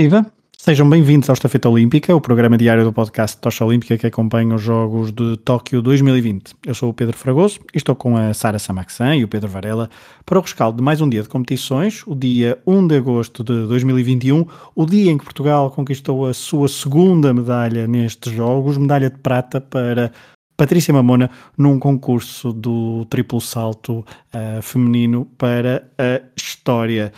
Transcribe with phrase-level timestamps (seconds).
[0.00, 0.24] Viva!
[0.56, 4.62] Sejam bem-vindos ao Estafeta Olímpica, o programa diário do podcast Tocha Olímpica que acompanha os
[4.62, 6.54] Jogos de Tóquio 2020.
[6.64, 9.90] Eu sou o Pedro Fragoso e estou com a Sara Samaxan e o Pedro Varela
[10.24, 13.66] para o rescaldo de mais um dia de competições, o dia 1 de agosto de
[13.66, 19.18] 2021, o dia em que Portugal conquistou a sua segunda medalha nestes Jogos, medalha de
[19.18, 20.12] prata para
[20.56, 27.12] Patrícia Mamona num concurso do triplo salto uh, feminino para a história.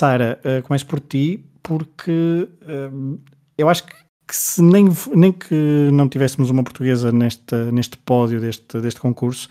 [0.00, 2.48] Sara, uh, começo por ti porque
[2.92, 3.18] um,
[3.56, 3.94] eu acho que,
[4.26, 9.48] que, se nem, nem que não tivéssemos uma portuguesa neste, neste pódio deste, deste concurso,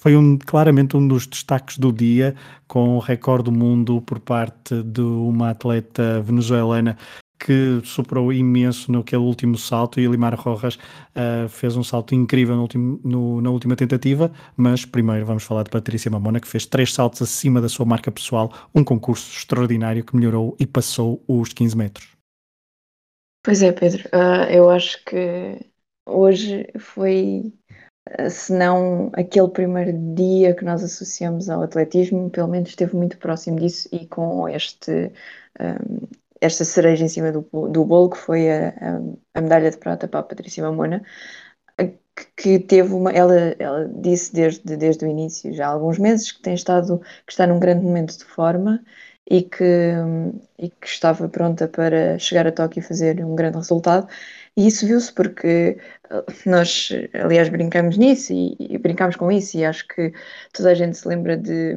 [0.00, 2.34] foi um, claramente um dos destaques do dia,
[2.66, 6.96] com o recorde do mundo por parte de uma atleta venezuelana
[7.40, 12.62] que superou imenso naquele último salto e Limar Rojas uh, fez um salto incrível no
[12.62, 16.92] último, no, na última tentativa, mas primeiro vamos falar de Patrícia Mamona que fez três
[16.92, 21.76] saltos acima da sua marca pessoal, um concurso extraordinário que melhorou e passou os 15
[21.76, 22.08] metros.
[23.42, 25.58] Pois é, Pedro, uh, eu acho que
[26.06, 27.50] hoje foi,
[28.18, 33.16] uh, se não aquele primeiro dia que nós associamos ao atletismo, pelo menos esteve muito
[33.16, 35.10] próximo disso e com este
[35.58, 36.06] um,
[36.40, 39.00] esta cereja em cima do, do bolo, que foi a, a,
[39.38, 41.02] a medalha de prata para a Patrícia Mamona,
[42.36, 43.10] que, teve uma.
[43.12, 47.32] Ela, ela disse desde, desde o início, já há alguns meses, que tem estado, que
[47.32, 48.82] está num grande momento de forma
[49.30, 49.64] e que,
[50.58, 54.08] e que estava pronta para chegar a Tóquio e fazer um grande resultado.
[54.60, 55.78] E isso viu-se porque
[56.10, 60.12] eh, nós, aliás, brincamos nisso e, e brincamos com isso, e acho que
[60.52, 61.74] toda a gente se lembra de,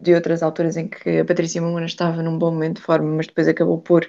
[0.00, 3.26] de outras alturas em que a Patrícia Mamona estava num bom momento de forma, mas
[3.26, 4.04] depois acabou por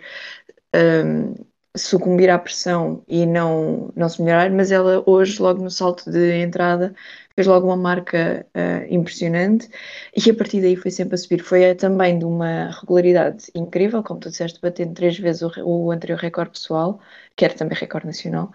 [0.75, 1.35] um, ehm,
[1.75, 6.41] sucumbir à pressão e não, não se melhorar, mas ela hoje, logo no salto de
[6.41, 6.93] entrada,
[7.35, 9.69] fez logo uma marca uh, impressionante
[10.15, 11.41] e a partir daí foi sempre a subir.
[11.43, 15.91] Foi uh, também de uma regularidade incrível, como tu disseste, batendo três vezes o, o
[15.91, 16.99] anterior recorde pessoal,
[17.35, 18.51] que era também recorde nacional.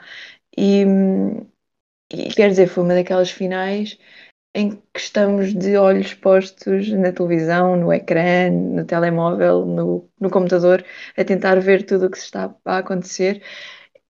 [0.56, 0.84] E,
[2.10, 3.98] e quer dizer, foi uma daquelas finais
[4.58, 10.84] em que estamos de olhos postos na televisão, no ecrã, no telemóvel, no, no computador,
[11.16, 13.40] a tentar ver tudo o que está a acontecer.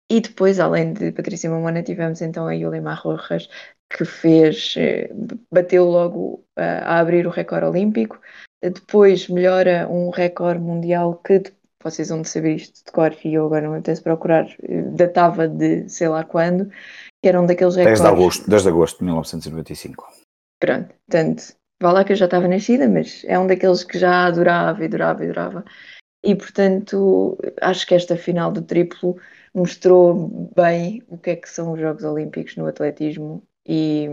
[0.08, 3.50] E depois, além de Patrícia Mamona, tivemos então a Yulimar Rojas,
[3.90, 5.10] que fez, eh,
[5.52, 8.22] bateu logo a abrir o recorde olímpico,
[8.62, 11.42] depois melhora um recorde mundial que
[11.84, 15.48] vocês vão de saber isto de cor e eu agora não me procurar, eh, datava
[15.48, 16.70] de sei lá quando,
[17.20, 18.02] que eram daqueles recordes.
[18.02, 20.25] Desde agosto, desde agosto de 1995.
[20.66, 24.32] Pronto, portanto, vá lá que eu já estava nascida, mas é um daqueles que já
[24.32, 25.64] durava e durava e durava.
[26.24, 29.16] E portanto, acho que esta final do triplo
[29.54, 34.10] mostrou bem o que é que são os Jogos Olímpicos no atletismo e,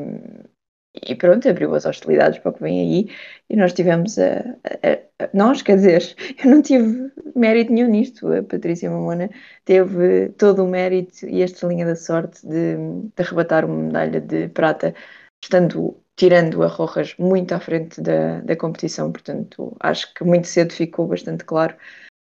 [0.95, 3.17] e pronto, abriu as hostilidades para o que vem aí.
[3.49, 6.15] E nós tivemos a, a, a, nós, quer dizer,
[6.45, 9.31] eu não tive mérito nenhum nisto, a Patrícia Mamona
[9.65, 14.49] teve todo o mérito e esta linha da sorte de, de arrebatar uma medalha de
[14.51, 14.95] prata,
[15.43, 20.73] estando tirando a Rojas muito à frente da, da competição, portanto acho que muito cedo
[20.73, 21.77] ficou bastante claro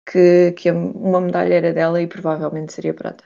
[0.06, 3.24] que, que uma medalha era dela e provavelmente seria prata.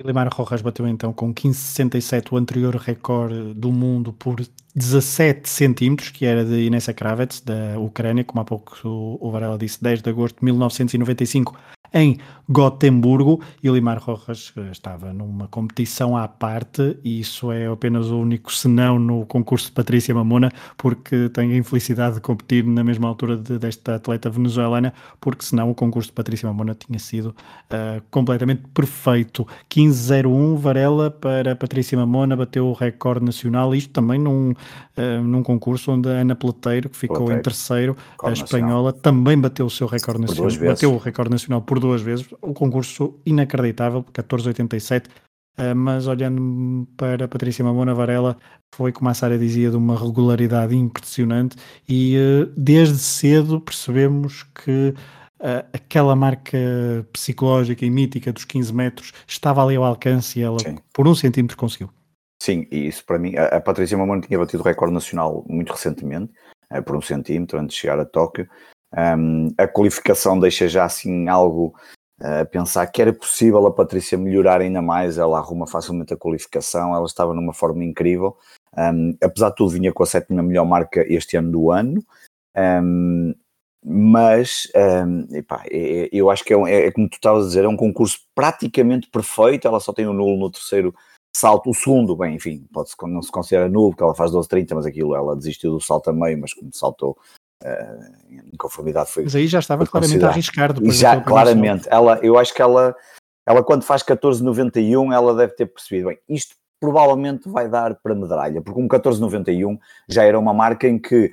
[0.00, 4.40] Limar Rojas bateu então com 15,67 o anterior recorde do mundo por
[4.74, 9.80] 17 centímetros, que era de Inessa Kravets, da Ucrânia, como há pouco o Varela disse,
[9.80, 11.56] 10 de agosto de 1995
[11.94, 12.18] em
[12.48, 18.18] Gotemburgo e Limar Rojas eh, estava numa competição à parte e isso é apenas o
[18.18, 23.08] único senão no concurso de Patrícia Mamona porque tem a infelicidade de competir na mesma
[23.08, 28.02] altura de, desta atleta venezuelana porque senão o concurso de Patrícia Mamona tinha sido uh,
[28.10, 35.22] completamente perfeito 15-01 Varela para Patrícia Mamona bateu o recorde nacional isto também num, uh,
[35.22, 37.40] num concurso onde a Ana Pleteiro que ficou Pleteiro.
[37.40, 38.92] em terceiro a espanhola nacional.
[38.92, 42.26] também bateu o seu recorde nacional bateu o recorde nacional por duas vezes.
[42.40, 45.08] O concurso inacreditável, 1487.
[45.56, 48.36] Uh, mas olhando para Patrícia Mamona Varela,
[48.74, 51.56] foi, como a Sara dizia, de uma regularidade impressionante
[51.88, 54.92] e uh, desde cedo percebemos que
[55.38, 56.58] uh, aquela marca
[57.12, 60.76] psicológica e mítica dos 15 metros estava ali ao alcance e ela, Sim.
[60.92, 61.88] por um centímetro, conseguiu.
[62.42, 65.72] Sim, e isso para mim, a, a Patrícia Mamona tinha batido o recorde nacional muito
[65.72, 66.32] recentemente,
[66.84, 68.48] por um centímetro, antes de chegar a Tóquio,
[68.96, 71.74] um, a qualificação deixa já assim algo
[72.20, 75.18] a uh, pensar que era possível a Patrícia melhorar ainda mais.
[75.18, 78.36] Ela arruma facilmente a qualificação, ela estava numa forma incrível.
[78.76, 82.04] Um, apesar de tudo, vinha com a sétima melhor marca este ano do ano.
[82.56, 83.34] Um,
[83.84, 87.48] mas um, epá, é, é, eu acho que é, é, é, como tu estavas a
[87.48, 89.66] dizer, é um concurso praticamente perfeito.
[89.66, 90.94] Ela só tem o um nulo no terceiro
[91.36, 94.74] salto, o segundo, bem, enfim, pode -se, não se considera nulo, porque ela faz 12,30,
[94.74, 97.18] mas aquilo ela desistiu do salto a meio, mas como saltou
[98.52, 99.24] em conformidade foi.
[99.24, 100.96] Mas aí já estava claramente a arriscar depois.
[100.96, 101.88] Já, claramente.
[101.90, 102.94] Ela, eu acho que ela,
[103.46, 108.60] ela quando faz 14,91, ela deve ter percebido, bem, isto provavelmente vai dar para medalha,
[108.60, 111.32] porque um 14,91 já era uma marca em que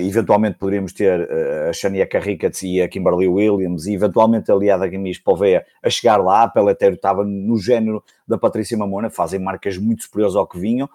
[0.00, 4.88] eventualmente poderíamos ter uh, a Shania Carrickets e a Kimberly Williams e eventualmente aliada a
[4.88, 9.78] Gamis Povea a chegar lá, a Peleteiro estava no género da Patrícia Mamona, fazem marcas
[9.78, 10.90] muito superiores ao que vinham,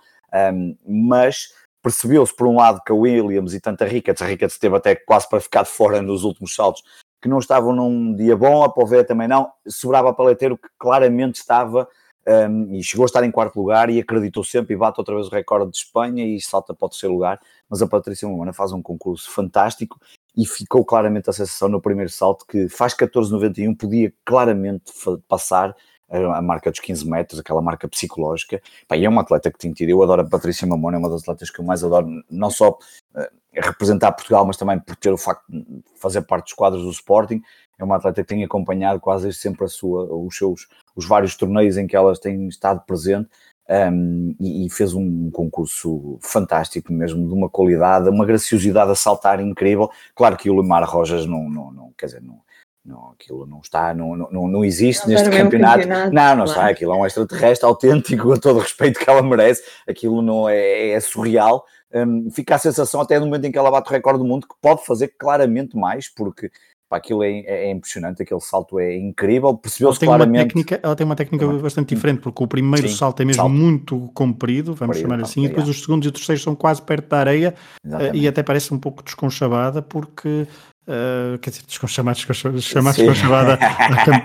[0.54, 1.54] um, mas
[1.88, 4.94] percebeu-se por um lado que a Williams e tanto a Ricketts, a Ricketts teve até
[4.94, 6.84] quase para ficar fora nos últimos saltos,
[7.22, 11.88] que não estavam num dia bom, a Povea também não, sobrava Paleteiro que claramente estava
[12.28, 15.28] um, e chegou a estar em quarto lugar e acreditou sempre e bate outra vez
[15.28, 17.40] o recorde de Espanha e salta para o terceiro lugar,
[17.70, 19.98] mas a Patrícia Momana faz um concurso fantástico
[20.36, 24.92] e ficou claramente a sensação no primeiro salto que faz 14,91, podia claramente
[25.26, 25.74] passar
[26.10, 29.74] a marca dos 15 metros, aquela marca psicológica, Pá, e é uma atleta que tem
[29.74, 32.50] tido, eu adoro a Patrícia Mamona, é uma das atletas que eu mais adoro, não
[32.50, 36.84] só uh, representar Portugal, mas também por ter o facto de fazer parte dos quadros
[36.84, 37.42] do Sporting,
[37.78, 41.78] é uma atleta que tem acompanhado quase sempre a sua, os seus, os vários torneios
[41.78, 43.30] em que elas têm estado presente
[43.70, 49.42] um, e, e, fez um concurso fantástico mesmo, de uma qualidade, uma graciosidade a saltar
[49.42, 49.90] incrível.
[50.16, 52.40] Claro que o Limar Rojas não, não, não quer dizer, não,
[52.88, 55.82] não, aquilo não está, não, não, não existe não neste campeonato.
[55.82, 56.14] campeonato.
[56.14, 56.50] Não, não claro.
[56.50, 60.48] está, aquilo é um extraterrestre autêntico, com todo o respeito que ela merece, aquilo não
[60.48, 61.66] é, é surreal.
[61.94, 64.48] Um, fica a sensação, até no momento em que ela bate o recorde do mundo,
[64.48, 66.50] que pode fazer claramente mais, porque
[66.90, 70.48] Pá, aquilo é, é, é, impressionante, aquele salto é incrível, percebeu-se claramente.
[70.48, 73.54] Técnica, ela tem uma técnica bastante diferente, porque o primeiro Sim, salto é mesmo salto.
[73.54, 76.82] muito comprido, vamos comprido, chamar assim, e depois os segundos e os terceiros são quase
[76.82, 77.56] perto da areia
[77.86, 80.48] uh, e até parece um pouco desconchavada, porque
[80.88, 83.60] Uh, quer dizer, desconchamada, desconchavada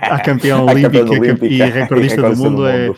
[0.01, 2.89] à, campeã olímpica, e recordista do mundo, é,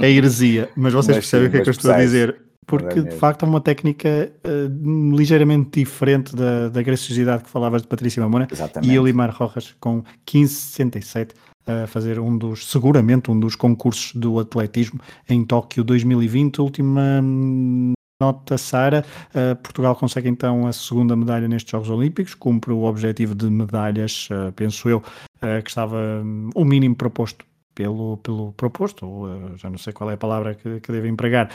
[0.00, 0.68] é heresia.
[0.74, 2.36] Mas vocês mas percebem o que é que eu estou a dizer?
[2.66, 7.82] Porque é de facto é uma técnica uh, ligeiramente diferente da, da graciosidade que falavas
[7.82, 8.92] de Patrícia Mamona Exatamente.
[8.92, 11.30] e Elimar Rojas com 15,67
[11.66, 17.92] a fazer um dos, seguramente um dos concursos do atletismo em Tóquio 2020, última hum,
[18.22, 19.04] nota Sara,
[19.34, 24.28] uh, Portugal consegue então a segunda medalha nestes Jogos Olímpicos, cumpre o objetivo de medalhas,
[24.30, 29.68] uh, penso eu, uh, que estava um, o mínimo proposto pelo, pelo proposto, ou já
[29.68, 31.48] não sei qual é a palavra que, que devo empregar,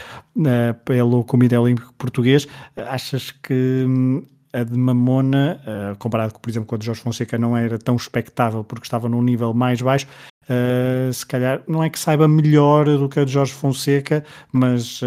[0.84, 5.62] pelo Comitê Olímpico Português, achas que um, a de Mamona,
[6.00, 9.08] comparado com, por exemplo, com a de Jorge Fonseca, não era tão expectável porque estava
[9.08, 10.08] num nível mais baixo,
[11.14, 15.04] se calhar não é que saiba melhor do que a de Jorge Fonseca, mas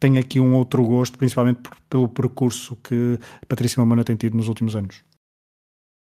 [0.00, 4.48] tem aqui um outro gosto, principalmente por, pelo percurso que Patrícia Mamona tem tido nos
[4.48, 5.04] últimos anos.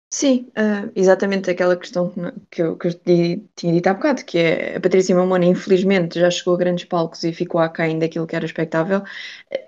[0.09, 2.13] Sim, uh, exatamente aquela questão
[2.49, 6.29] que eu, que eu tinha dito há bocado, que é a Patrícia Mamona, infelizmente, já
[6.31, 9.03] chegou a grandes palcos e ficou aquém daquilo que era expectável,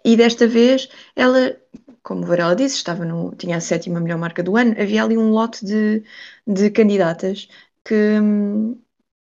[0.05, 1.57] e desta vez ela,
[2.03, 5.29] como Varela disse, estava no, tinha a sétima melhor marca do ano, havia ali um
[5.31, 6.03] lote de,
[6.47, 7.49] de candidatas
[7.83, 7.95] que,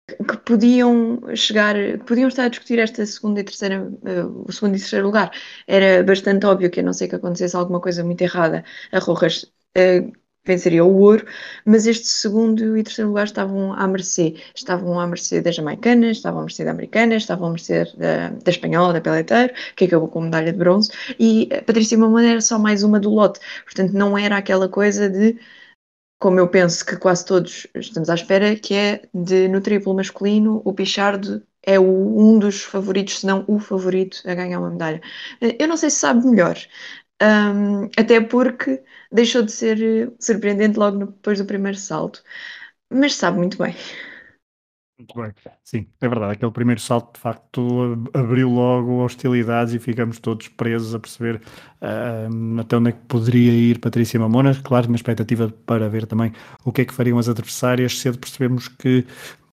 [0.06, 1.74] que podiam chegar,
[2.06, 5.30] podiam estar a discutir esta segunda e terceira, uh, o segundo e terceiro lugar.
[5.66, 9.44] Era bastante óbvio que a não ser que acontecesse alguma coisa muito errada, a Rojas
[9.44, 10.12] uh,
[10.46, 11.26] venceria o ouro,
[11.64, 14.34] mas este segundo e terceiro lugar estavam à mercê.
[14.54, 18.50] Estavam à mercê das jamaicanas, estavam à mercê da americana, estavam à mercê da, da
[18.50, 22.58] espanhola, da Peleteiro, que acabou com medalha de bronze, e a Patrícia Mamona era só
[22.58, 23.40] mais uma do lote.
[23.64, 25.38] Portanto, não era aquela coisa de,
[26.24, 30.62] como eu penso que quase todos estamos à espera, que é de no triplo masculino
[30.64, 35.02] o Pichardo é o, um dos favoritos, se não o favorito a ganhar uma medalha.
[35.58, 36.56] Eu não sei se sabe melhor,
[37.22, 42.22] um, até porque deixou de ser eh, surpreendente logo depois do primeiro salto,
[42.90, 43.74] mas sabe muito bem.
[44.96, 45.32] Muito bem,
[45.64, 46.34] sim, é verdade.
[46.34, 51.40] Aquele primeiro salto de facto abriu logo hostilidades e ficamos todos presos a perceber
[51.82, 54.54] uh, até onde é que poderia ir Patrícia Mamona.
[54.62, 56.32] Claro, na expectativa para ver também
[56.64, 57.98] o que é que fariam as adversárias.
[57.98, 59.04] Cedo percebemos que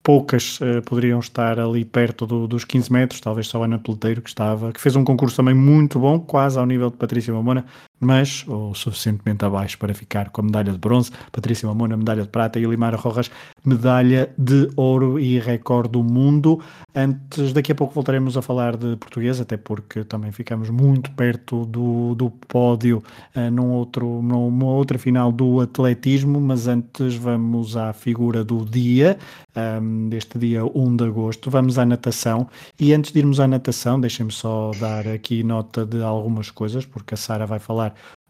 [0.05, 4.23] poucas uh, poderiam estar ali perto do, dos 15 metros, talvez só a Ana Peleteiro
[4.23, 7.65] que estava, que fez um concurso também muito bom, quase ao nível de Patrícia Mamona,
[8.01, 12.29] mas o suficientemente abaixo para ficar com a medalha de bronze, Patrícia Mamona medalha de
[12.29, 13.31] prata e Limara Rojas
[13.65, 16.61] medalha de ouro e recorde do mundo.
[16.95, 21.65] Antes, daqui a pouco voltaremos a falar de português, até porque também ficamos muito perto
[21.65, 23.03] do, do pódio
[23.35, 29.19] uh, num outro, numa outra final do atletismo, mas antes vamos à figura do dia,
[29.57, 32.49] um, ehm, deste dia 1 de agosto, vamos à natação
[32.79, 37.15] e antes de irmos à natação, deixem-me só dar aqui nota de algumas coisas, porque
[37.15, 37.84] a Sara vai falar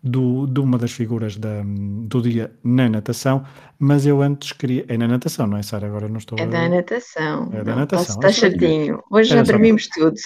[0.04, 3.42] do, de uma das figuras da, do dia na natação,
[3.78, 4.84] mas eu antes queria.
[4.86, 5.86] É na natação, não é, Sara?
[5.86, 6.38] Agora não estou.
[6.38, 7.50] É da natação.
[7.52, 8.16] É da natação.
[8.16, 9.02] Está certinho.
[9.10, 10.10] Hoje já dormimos para...
[10.10, 10.16] tudo.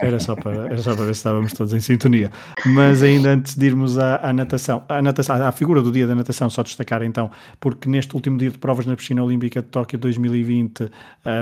[0.00, 2.32] Era só, para, era só para ver se estávamos todos em sintonia.
[2.64, 6.14] Mas ainda antes de irmos à, à natação, à natação, à figura do dia da
[6.14, 9.98] natação, só destacar então, porque neste último dia de provas na piscina olímpica de Tóquio
[9.98, 10.90] 2020,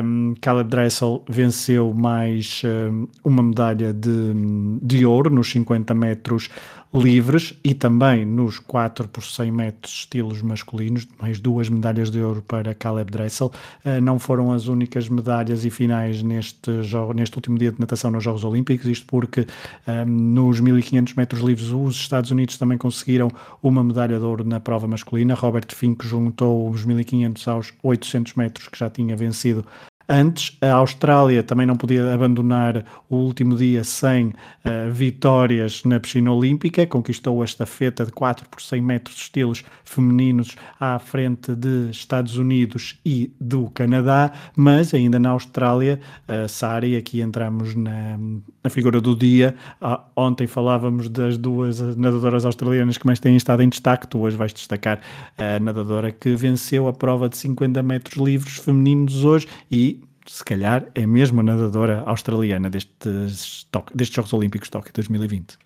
[0.04, 4.34] um, Caleb Dressel venceu mais um, uma medalha de,
[4.82, 6.50] de ouro nos 50 metros
[6.94, 12.42] livres e também nos 4 por 100 metros estilos masculinos, mais duas medalhas de ouro
[12.42, 13.50] para Caleb Dressel.
[13.84, 18.10] Uh, não foram as únicas medalhas e finais neste, jogo, neste último dia de natação
[18.10, 19.46] nos Jogos Olímpicos, isto porque
[19.86, 23.30] um, nos 1500 metros livres os Estados Unidos também conseguiram
[23.62, 25.34] uma medalha de ouro na prova masculina.
[25.34, 29.64] Robert Fink juntou os 1500 aos 800 metros que já tinha vencido
[30.08, 36.30] Antes, a Austrália também não podia abandonar o último dia sem uh, vitórias na piscina
[36.30, 42.36] olímpica, conquistou a estafeta de 4 por 100 metros estilos femininos à frente de Estados
[42.36, 48.18] Unidos e do Canadá, mas ainda na Austrália, uh, Sara, e aqui entramos na,
[48.62, 53.62] na figura do dia, uh, ontem falávamos das duas nadadoras australianas que mais têm estado
[53.62, 55.00] em destaque, tu hoje vais destacar
[55.38, 59.93] a nadadora que venceu a prova de 50 metros livres femininos hoje e
[60.26, 65.52] se calhar é mesmo a nadadora australiana destes, destes Jogos Olímpicos de Tóquio 2020.
[65.52, 65.58] Se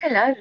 [0.00, 0.36] calhar,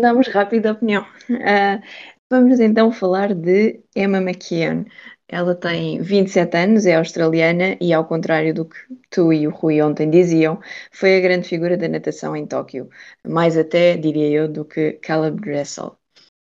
[0.00, 1.02] damos rápido a opinião.
[1.30, 1.82] Uh,
[2.30, 4.84] vamos então falar de Emma McKeon.
[5.30, 8.78] Ela tem 27 anos, é australiana e, ao contrário do que
[9.10, 10.58] tu e o Rui ontem diziam,
[10.90, 12.88] foi a grande figura da natação em Tóquio.
[13.26, 15.98] Mais até, diria eu, do que Caleb Dressel.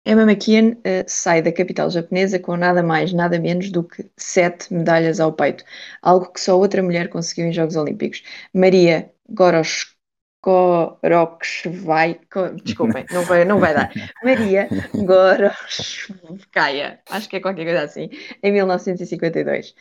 [0.05, 4.71] Emma McKeon uh, sai da capital japonesa com nada mais, nada menos do que sete
[4.73, 5.63] medalhas ao peito,
[6.01, 8.21] algo que só outra mulher conseguiu em Jogos Olímpicos.
[8.53, 12.19] Maria Goroshkovai,
[12.63, 13.91] desculpem, não vai, não vai dar.
[14.23, 18.09] Maria Goroshkaya, acho que é qualquer coisa assim,
[18.43, 19.73] em 1952.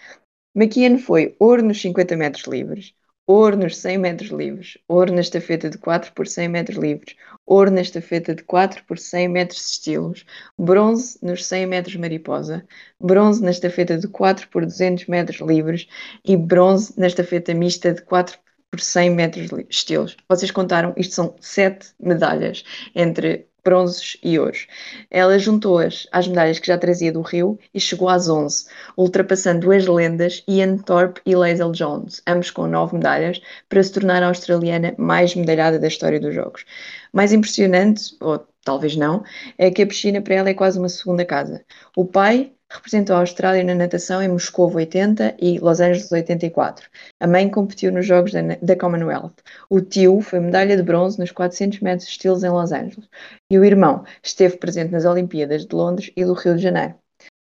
[0.54, 2.94] McKeon foi ouro nos 50 metros livres,
[3.26, 7.16] ouro nos 100 metros livres, ouro na estafeta de 4 por 100 metros livres,
[7.46, 10.24] ouro na estafeta de 4 por 100 metros estilos,
[10.58, 12.64] bronze nos 100 metros mariposa,
[13.00, 15.86] bronze na estafeta de 4 por 200 metros livres
[16.24, 18.38] e bronze na estafeta mista de 4
[18.70, 20.16] por 100 metros estilos.
[20.28, 24.66] Vocês contaram, isto são 7 medalhas entre bronzes e ouros.
[25.10, 29.86] Ela juntou-as às medalhas que já trazia do Rio e chegou às 11, ultrapassando as
[29.86, 34.94] lendas Ian Thorpe e Lazel Jones, ambos com 9 medalhas, para se tornar a australiana
[34.98, 36.64] mais medalhada da história dos Jogos.
[37.14, 39.24] Mais impressionante, ou talvez não,
[39.56, 41.64] é que a piscina para ela é quase uma segunda casa.
[41.96, 46.88] O pai Representou a Austrália na natação em Moscou 80 e Los Angeles 84.
[47.20, 49.36] A mãe competiu nos Jogos da, da Commonwealth.
[49.70, 53.08] O tio foi medalha de bronze nos 400 metros estilos em Los Angeles.
[53.48, 56.94] E o irmão esteve presente nas Olimpíadas de Londres e do Rio de Janeiro.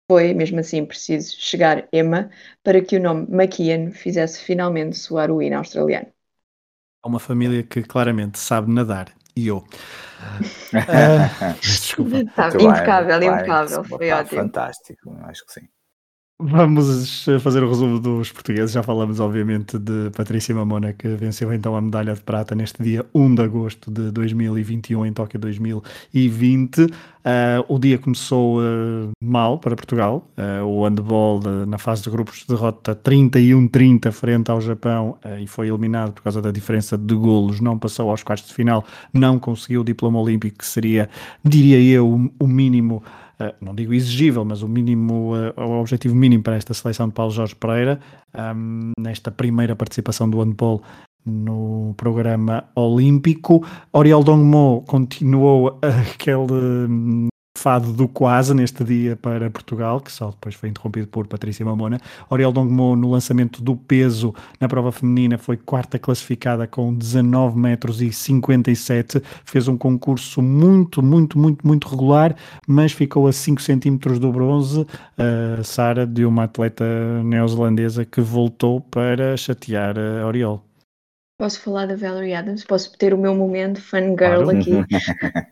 [0.10, 2.30] Foi, mesmo assim, preciso chegar Emma
[2.64, 6.08] para que o nome McKeon fizesse finalmente soar o hino australiano.
[7.04, 9.58] É uma família que claramente sabe nadar e eu.
[9.58, 9.66] Uh,
[11.62, 12.26] desculpa.
[12.36, 13.84] Tá, impecável, impecável.
[13.84, 14.42] Foi tá ótimo.
[14.42, 15.68] Fantástico, acho que sim.
[16.40, 18.72] Vamos fazer o resumo dos portugueses.
[18.72, 23.04] Já falamos, obviamente, de Patrícia Mamona, que venceu então a medalha de prata neste dia
[23.12, 26.84] 1 de agosto de 2021 em Tóquio 2020.
[26.84, 26.90] Uh,
[27.68, 30.30] o dia começou uh, mal para Portugal.
[30.38, 36.14] Uh, o handball na fase de grupos derrota 31-30 frente ao Japão e foi eliminado
[36.14, 37.60] por causa da diferença de golos.
[37.60, 41.10] Não passou aos quartos de final, não conseguiu o diploma olímpico, que seria,
[41.44, 43.02] diria eu, o, mínimo
[43.62, 47.32] não digo exigível, mas o mínimo, uh, o objetivo mínimo para esta seleção de Paulo
[47.32, 48.00] Jorge Pereira,
[48.36, 50.82] um, nesta primeira participação do handball
[51.26, 53.66] no programa olímpico.
[53.92, 60.70] Oriol Dongmo continuou aquele fado do quase neste dia para Portugal, que só depois foi
[60.70, 62.00] interrompido por Patrícia Mamona.
[62.30, 68.02] Oriel Dongmo no lançamento do peso na prova feminina foi quarta classificada com 19 metros
[68.02, 72.36] e 57, fez um concurso muito, muito, muito, muito regular,
[72.68, 74.86] mas ficou a 5 centímetros do bronze,
[75.18, 76.86] a Sara de uma atleta
[77.24, 80.67] neozelandesa que voltou para chatear a Oriol.
[81.40, 82.64] Posso falar da Valerie Adams?
[82.64, 84.50] Posso ter o meu momento fangirl claro.
[84.50, 84.74] aqui?
[84.74, 84.86] uh,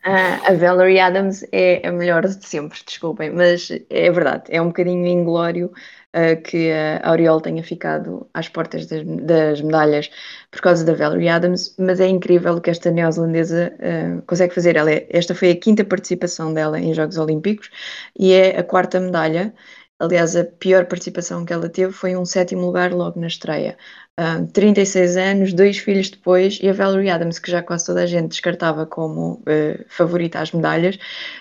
[0.49, 5.05] a Valerie Adams é a melhor de sempre, desculpem, mas é verdade, é um bocadinho
[5.05, 5.71] inglório
[6.15, 10.09] uh, que a Aureole tenha ficado às portas das, das, medalhas
[10.49, 14.77] por causa da Valerie Adams, mas é incrível o que esta neozelandesa uh, consegue fazer.
[14.77, 17.69] Ela é, esta foi a quinta participação dela em Jogos Olímpicos
[18.17, 19.53] e é a quarta medalha
[19.97, 23.77] Aliás, a pior participação que ela teve foi um sétimo lugar logo na estreia.
[24.17, 28.05] Uh, 36 anos, dois filhos depois, e a Valerie Adams, que já quase toda a
[28.05, 30.97] gente descartava como uh, favorita às medalhas,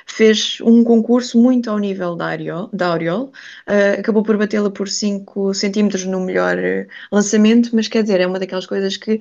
[0.07, 2.35] fez um concurso muito ao nível da
[2.73, 3.27] da Auriol,
[3.69, 8.27] uh, acabou por batê-la por 5 centímetros no melhor uh, lançamento, mas quer dizer, é
[8.27, 9.21] uma daquelas coisas que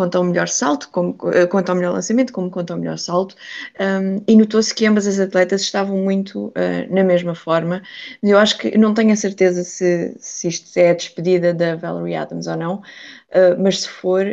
[0.00, 3.36] conta o melhor salto, como, uh, conta o melhor lançamento, como conta o melhor salto,
[3.78, 7.82] um, e notou-se que ambas as atletas estavam muito uh, na mesma forma.
[8.22, 12.14] Eu acho que não tenho a certeza se, se isto é a despedida da Valerie
[12.16, 14.24] Adams ou não, uh, mas se for,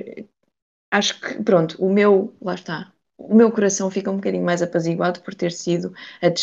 [0.91, 5.19] acho que, pronto, o meu, lá está, o meu coração fica um bocadinho mais apaziguado
[5.21, 5.91] por ter sido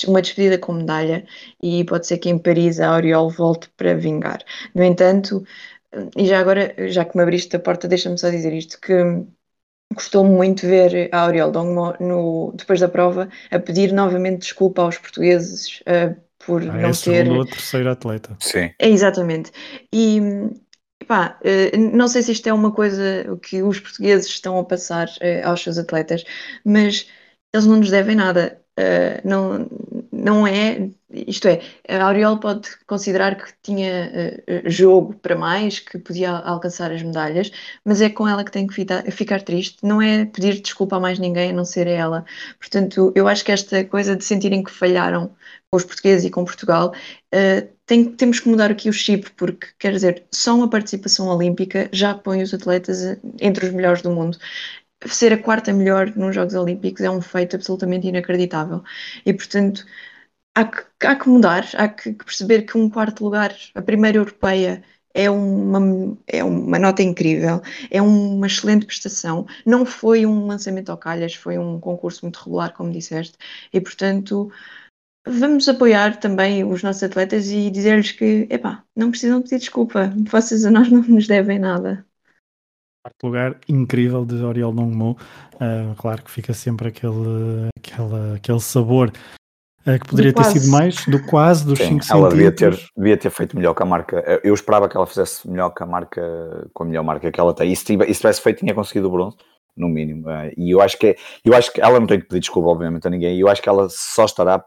[0.08, 1.24] uma despedida com medalha
[1.62, 4.40] e pode ser que em Paris a Aureole volte para vingar.
[4.74, 5.44] No entanto,
[6.16, 8.94] e já agora, já que me abriste a porta, deixa-me só dizer isto, que
[9.94, 14.98] gostou muito ver a Auriel Dongmo no, depois da prova a pedir novamente desculpa aos
[14.98, 17.30] portugueses uh, por ah, não é ter...
[17.30, 18.36] ou terceiro atleta.
[18.40, 18.70] Sim.
[18.78, 19.50] É, exatamente.
[19.92, 20.20] E,
[21.06, 25.08] pá, uh, não sei se isto é uma coisa que os portugueses estão a passar
[25.08, 26.24] uh, aos seus atletas,
[26.64, 27.08] mas
[27.52, 28.60] eles não nos devem nada.
[28.78, 29.68] Uh, não,
[30.24, 34.10] não é, isto é, a Auriol pode considerar que tinha
[34.48, 37.52] uh, jogo para mais, que podia alcançar as medalhas,
[37.84, 41.00] mas é com ela que tem que ficar, ficar, triste, não é pedir desculpa a
[41.00, 42.24] mais ninguém a não ser a ela.
[42.58, 45.28] Portanto, eu acho que esta coisa de sentirem que falharam
[45.70, 46.94] com os portugueses e com Portugal,
[47.34, 51.90] uh, tem, temos que mudar aqui o chip, porque, quer dizer, só uma participação olímpica
[51.92, 54.38] já põe os atletas entre os melhores do mundo
[55.06, 58.82] ser a quarta melhor nos Jogos Olímpicos é um feito absolutamente inacreditável.
[59.24, 59.84] E, portanto,
[60.54, 64.82] há que, há que mudar, há que, perceber que um quarto lugar, a primeira europeia,
[65.12, 69.46] é uma, é uma nota incrível, é uma excelente prestação.
[69.64, 73.36] Não foi um lançamento ao calhas, foi um concurso muito regular, como disseste,
[73.72, 74.50] e portanto
[75.26, 80.64] vamos apoiar também os nossos atletas e dizer-lhes que, epá, não precisam pedir desculpa, vocês
[80.64, 82.06] a nós não nos devem nada
[83.04, 85.18] quarto lugar incrível de Oriol Longmo.
[85.56, 89.12] Uh, claro que fica sempre aquele, aquele, aquele sabor
[89.98, 93.54] que poderia ter sido mais do quase dos 5 Ela devia ter, devia ter feito
[93.56, 94.40] melhor que a marca.
[94.42, 97.54] Eu esperava que ela fizesse melhor que a marca, com a melhor marca que ela
[97.54, 97.70] tem.
[97.70, 99.36] E se, tivesse, se tivesse feito, tinha conseguido o bronze,
[99.76, 100.28] no mínimo.
[100.28, 102.70] Uh, e eu acho, que, é, eu acho que ela não tem que pedir desculpa,
[102.70, 103.36] obviamente, a ninguém.
[103.36, 104.64] E eu acho que ela só estará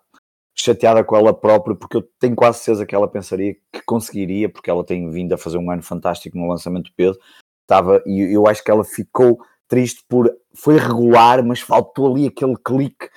[0.55, 4.69] chateada com ela própria, porque eu tenho quase certeza que ela pensaria que conseguiria, porque
[4.69, 7.17] ela tem vindo a fazer um ano fantástico no lançamento de peso,
[7.61, 12.55] estava, e eu acho que ela ficou triste por foi regular, mas faltou ali aquele
[12.55, 13.11] cliquezinho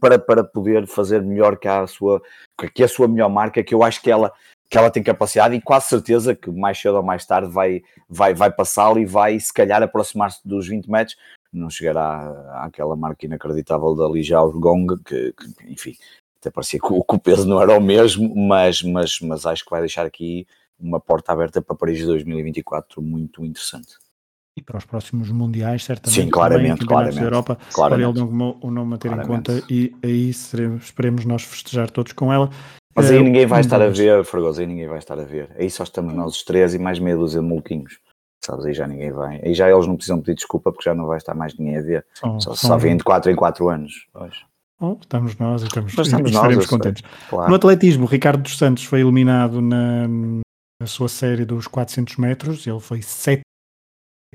[0.00, 2.20] para, para poder fazer melhor que a sua
[2.74, 4.32] que a sua melhor marca, que eu acho que ela
[4.72, 8.32] que ela tem capacidade e quase certeza que mais cedo ou mais tarde vai, vai,
[8.32, 11.14] vai passá-lo e vai se calhar aproximar-se dos 20 metros,
[11.52, 15.94] não chegará àquela marca inacreditável da Li Gong, que, que enfim,
[16.40, 19.62] até parecia que o, que o peso não era o mesmo, mas, mas, mas acho
[19.62, 20.46] que vai deixar aqui
[20.80, 23.98] uma porta aberta para Paris 2024 muito interessante.
[24.56, 26.22] E para os próximos mundiais, certamente.
[26.22, 27.18] Sim, claramente, claramente.
[27.18, 28.18] Da Europa, claramente.
[28.18, 28.28] Ele
[28.60, 29.50] o nome a ter claramente.
[29.50, 32.50] em conta e aí seremos, esperemos nós festejar todos com ela.
[32.94, 35.50] Mas aí uh, ninguém vai estar a ver, Fragoso, aí ninguém vai estar a ver.
[35.58, 37.98] Aí só estamos nós os três e mais meia dúzia de molquinhos.
[38.44, 39.40] Sabes, aí já ninguém vai.
[39.42, 41.82] Aí já eles não precisam pedir desculpa porque já não vai estar mais ninguém a
[41.82, 42.06] ver.
[42.12, 42.70] São, só, são...
[42.70, 44.06] só vêm de 4 em 4 anos.
[44.80, 47.04] Oh, estamos nós e estamos, estamos nós, contentes.
[47.30, 47.48] Claro.
[47.48, 50.08] No atletismo, Ricardo dos Santos foi eliminado na,
[50.82, 53.44] a sua série dos 400 metros, ele foi sétimo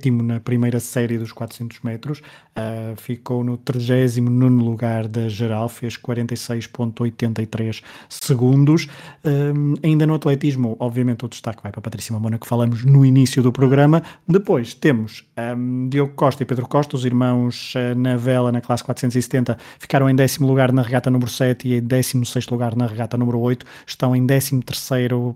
[0.05, 7.81] na primeira série dos 400 metros, uh, ficou no 39 lugar da geral, fez 46,83
[8.07, 8.87] segundos.
[9.25, 13.03] Um, ainda no atletismo, obviamente, o destaque vai para a Patrícia Mamona, que falamos no
[13.03, 14.03] início do programa.
[14.27, 18.83] Depois temos um, Diogo Costa e Pedro Costa, os irmãos uh, na vela, na classe
[18.83, 22.85] 470, ficaram em décimo lugar na regata número 7 e em décimo sexto lugar na
[22.85, 23.65] regata número 8.
[23.87, 25.35] Estão em décimo terceiro,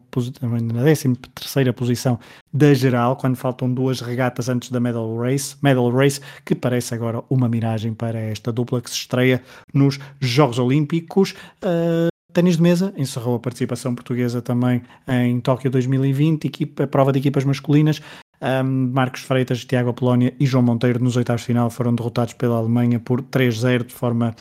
[0.61, 2.19] na décima terceira posição
[2.53, 7.23] da geral, quando faltam duas regatas antes da Medal Race, Medal Race, que parece agora
[7.29, 11.33] uma miragem para esta dupla que se estreia nos Jogos Olímpicos.
[11.63, 17.19] Uh, Ténis de mesa encerrou a participação portuguesa também em Tóquio 2020, equipa, prova de
[17.19, 18.01] equipas masculinas.
[18.41, 22.55] Um, Marcos Freitas, Tiago Apolónia e João Monteiro nos oitavos de final foram derrotados pela
[22.55, 24.33] Alemanha por 3-0 de forma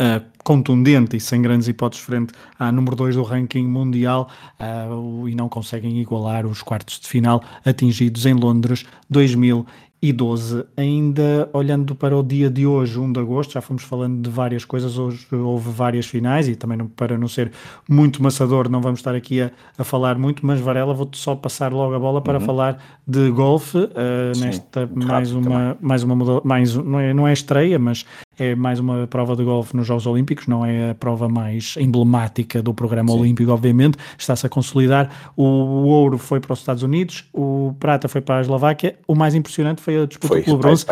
[0.00, 5.34] uh, contundente e sem grandes hipóteses frente à número 2 do ranking mundial uh, e
[5.34, 10.64] não conseguem igualar os quartos de final atingidos em Londres 2012.
[10.76, 14.64] Ainda olhando para o dia de hoje, 1 de agosto, já fomos falando de várias
[14.64, 17.52] coisas, hoje houve várias finais e também não, para não ser
[17.86, 21.72] muito maçador, não vamos estar aqui a, a falar muito, mas Varela, vou-te só passar
[21.72, 22.46] logo a bola para uhum.
[22.46, 27.78] falar de golfe, uh, nesta mais uma, mais uma mais, não, é, não é estreia,
[27.78, 28.06] mas
[28.38, 32.62] é mais uma prova de golfe nos Jogos Olímpicos, não é a prova mais emblemática
[32.62, 33.18] do programa Sim.
[33.18, 35.32] olímpico, obviamente, está-se a consolidar.
[35.36, 39.34] O, ouro foi para os Estados Unidos, o prata foi para a Eslováquia, o mais
[39.34, 40.86] impressionante foi a disputa foi, pelo bronze,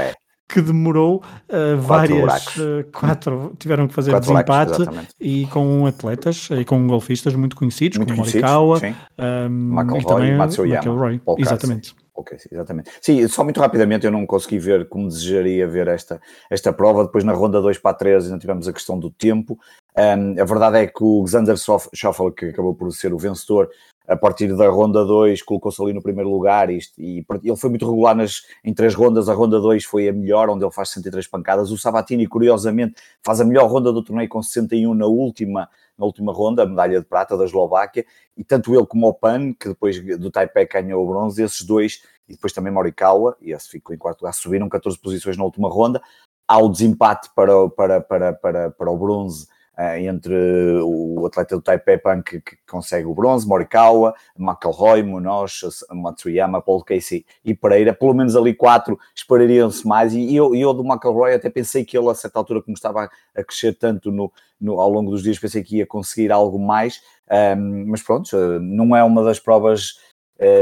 [0.49, 6.49] que demorou uh, várias uh, quatro tiveram que fazer quatro desempate buracos, e com atletas
[6.53, 8.85] e com golfistas muito conhecidos muito como Morikawa um,
[9.19, 12.91] ehm, e também McIlroy exatamente Ok, exatamente.
[13.03, 16.19] Sim, só muito rapidamente, eu não consegui ver como desejaria ver esta,
[16.51, 17.05] esta prova.
[17.05, 19.59] Depois, na ronda 2 para a 3, ainda tivemos a questão do tempo.
[19.99, 23.69] Um, a verdade é que o Xander Schoffel, que acabou por ser o vencedor,
[24.07, 27.89] a partir da ronda 2 colocou-se ali no primeiro lugar e, e, ele foi muito
[27.89, 31.27] regular nas, em três rondas, a ronda 2 foi a melhor, onde ele faz 63
[31.27, 36.05] pancadas, o Sabatini curiosamente faz a melhor ronda do torneio com 61 na última, na
[36.05, 38.05] última ronda, a medalha de prata da Eslováquia,
[38.37, 42.03] e tanto ele como o Pan, que depois do Taipei ganhou o bronze, esses dois,
[42.29, 45.69] e depois também Morikawa, e esse ficou em quarto lugar, subiram 14 posições na última
[45.69, 46.01] ronda,
[46.47, 49.49] há o desempate para, para, para, para, para o bronze
[49.99, 50.35] entre
[50.83, 55.61] o atleta do Taipei Pan que, consegue o bronze, Morikawa, McElroy, Munoz,
[55.91, 60.83] Matsuyama, Paul Casey e Pereira, pelo menos ali quatro esperariam-se mais, e eu, eu do
[60.83, 64.81] McElroy até pensei que ele a certa altura, como estava a crescer tanto no, no,
[64.81, 67.03] ao longo dos dias, pensei que ia conseguir algo mais,
[67.59, 69.95] um, mas pronto, não é uma das provas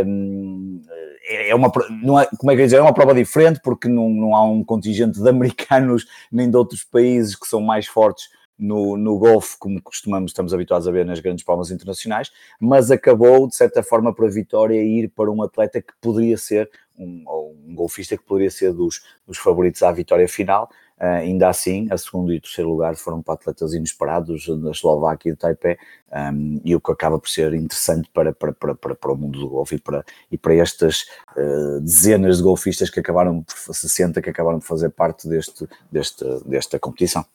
[0.06, 0.82] um,
[1.26, 1.70] é uma,
[2.02, 4.62] não é, como é que dizer, é uma prova diferente porque não, não há um
[4.62, 9.80] contingente de americanos nem de outros países que são mais fortes no, no golfe, como
[9.82, 14.26] costumamos, estamos habituados a ver nas grandes provas internacionais, mas acabou, de certa forma, para
[14.26, 17.24] a vitória ir para um atleta que poderia ser, um,
[17.66, 20.70] um golfista que poderia ser dos, dos favoritos à vitória final.
[20.96, 25.32] Uh, ainda assim, a segundo e terceiro lugar foram para atletas inesperados da Eslováquia e
[25.32, 25.76] do Taipei,
[26.12, 29.40] um, e o que acaba por ser interessante para, para, para, para, para o mundo
[29.40, 31.02] do golfe e para, e para estas
[31.36, 36.24] uh, dezenas de golfistas que acabaram, por 60, que acabaram de fazer parte deste, deste,
[36.46, 37.26] desta competição.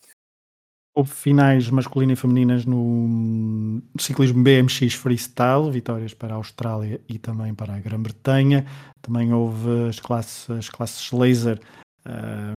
[0.95, 7.54] Houve finais masculinas e femininas no ciclismo BMX Freestyle, vitórias para a Austrália e também
[7.54, 8.65] para a Grã-Bretanha.
[9.02, 11.60] Também houve as classes, as classes laser,
[12.06, 12.54] uh,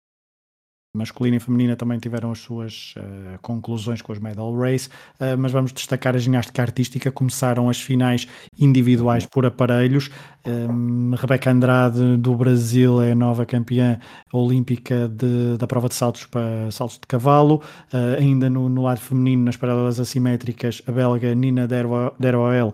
[0.96, 4.89] masculina e feminina também tiveram as suas uh, conclusões com as medal race,
[5.20, 7.12] uh, mas vamos destacar a ginástica artística.
[7.12, 10.10] Começaram as finais individuais por aparelhos.
[10.50, 14.00] Um, Rebeca Andrade do Brasil é nova campeã
[14.34, 17.62] olímpica de, da prova de saltos para saltos de cavalo.
[17.94, 22.74] Uh, ainda no, no, lado feminino, nas paralelas assimétricas, a belga Nina Deroel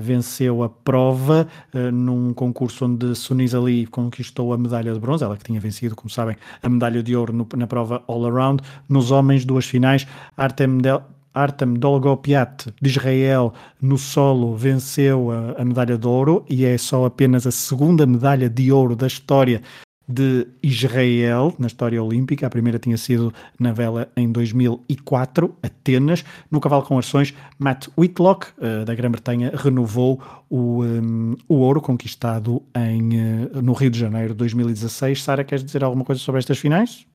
[0.00, 1.46] venceu a prova
[1.92, 6.10] num concurso onde Sunis Ali conquistou a medalha de bronze, ela que tinha vencido, como
[6.10, 8.62] sabem, a medalha de ouro no na prova all-around.
[8.88, 15.64] Nos homens, duas finais, Artem, Del, Artem Dolgopiat de Israel no solo venceu a, a,
[15.64, 19.62] medalha de ouro e é só apenas a segunda medalha de ouro da história
[20.08, 22.46] de Israel na história olímpica.
[22.46, 26.24] A primeira tinha sido na vela em 2004, Atenas.
[26.50, 32.62] No cavalo com ações, Matt Whitlock, uh, da Grã-Bretanha, renovou o, um, o ouro conquistado
[32.74, 35.22] em, uh, no Rio de Janeiro de 2016.
[35.22, 37.06] Sara, queres dizer alguma coisa sobre estas finais?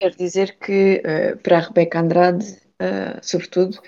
[0.00, 3.78] Quero dizer que uh, para a Rebeca Andrade, uh, sobretudo,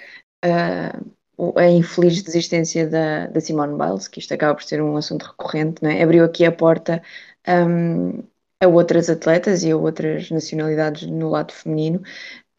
[0.44, 1.14] uh,
[1.58, 5.82] a infeliz desistência da, da Simone Biles, que isto acaba por ser um assunto recorrente,
[5.82, 6.02] não é?
[6.02, 7.02] abriu aqui a porta
[7.48, 8.22] um,
[8.60, 12.02] a outras atletas e a outras nacionalidades no lado feminino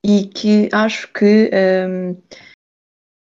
[0.05, 1.49] e que acho que
[1.89, 2.15] um,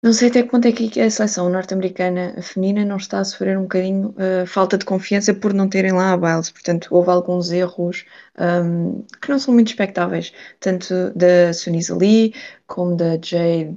[0.07, 3.59] não sei até que ponto é que a seleção norte-americana feminina não está a sofrer
[3.59, 6.49] um bocadinho uh, falta de confiança por não terem lá a Biles.
[6.49, 8.05] Portanto, houve alguns erros
[8.39, 12.33] um, que não são muito expectáveis, tanto da Sunisa Lee
[12.69, 13.77] como da Jade,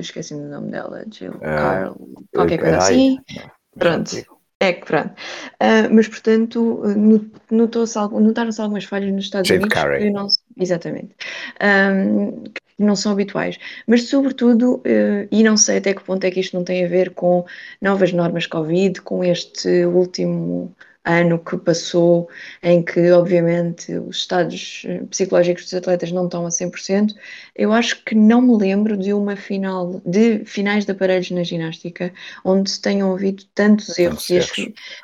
[0.00, 1.96] esqueci-me o nome dela, Jill uh, Carl,
[2.34, 3.18] qualquer coisa assim.
[3.78, 4.22] Pronto.
[4.60, 5.14] É que pronto.
[5.62, 6.82] Uh, mas, portanto,
[7.50, 9.82] notaram-se algumas falhas nos Estados Jade Unidos.
[9.82, 10.12] Carey.
[10.12, 10.26] Não,
[10.58, 11.16] exatamente.
[11.58, 12.44] Um,
[12.78, 13.58] não são habituais.
[13.86, 16.88] Mas, sobretudo, uh, e não sei até que ponto é que isto não tem a
[16.88, 17.44] ver com
[17.80, 22.28] novas normas Covid, com este último ano que passou,
[22.62, 27.14] em que, obviamente, os estados eh, psicológicos dos atletas não estão a 100%,
[27.54, 32.12] eu acho que não me lembro de uma final, de finais de aparelhos na ginástica,
[32.42, 34.30] onde se tenham havido tantos erros.
[34.30, 34.50] E as,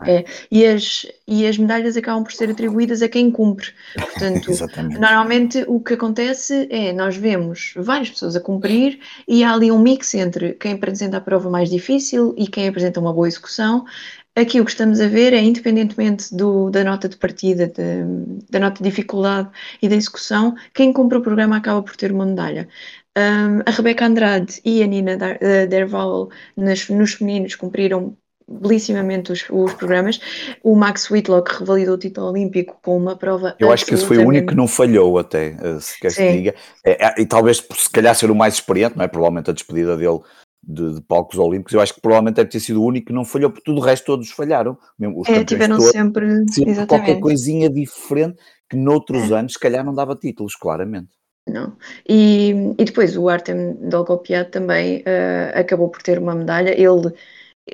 [0.07, 3.69] é, e, as, e as medalhas acabam por ser atribuídas a quem cumpre.
[3.95, 4.51] Portanto,
[4.99, 9.79] normalmente o que acontece é, nós vemos várias pessoas a cumprir e há ali um
[9.79, 13.85] mix entre quem apresenta a prova mais difícil e quem apresenta uma boa execução,
[14.37, 18.05] Aqui o que estamos a ver é, independentemente do, da nota de partida, de,
[18.49, 19.49] da nota de dificuldade
[19.83, 22.69] e da execução, quem compra o programa acaba por ter uma medalha.
[23.19, 25.19] Um, a Rebeca Andrade e a Nina
[25.69, 28.16] Derval nos femininos cumpriram
[28.51, 30.21] belissimamente os, os, programas.
[30.62, 33.55] O Max Whitlock revalidou o título olímpico com uma prova.
[33.59, 36.33] Eu acho que esse foi o único que não falhou, até, eh, se quer se
[36.33, 36.55] diga.
[36.85, 39.09] É, é, e talvez, se calhar, ser o mais experiente, não é?
[39.09, 40.21] Provavelmente a despedida dele
[40.62, 43.25] de, de, palcos olímpicos, eu acho que provavelmente deve ter sido o único que não
[43.25, 44.77] falhou, porque tudo o resto todos falharam.
[44.99, 49.35] Mesmo os é, tiveram todos, sempre, sempre qualquer coisinha diferente que noutros é.
[49.35, 51.11] anos, se calhar, não dava títulos, claramente.
[51.49, 51.77] Não.
[52.09, 56.70] E, e depois o Artem Dolgopiat também uh, acabou por ter uma medalha.
[56.70, 57.12] Ele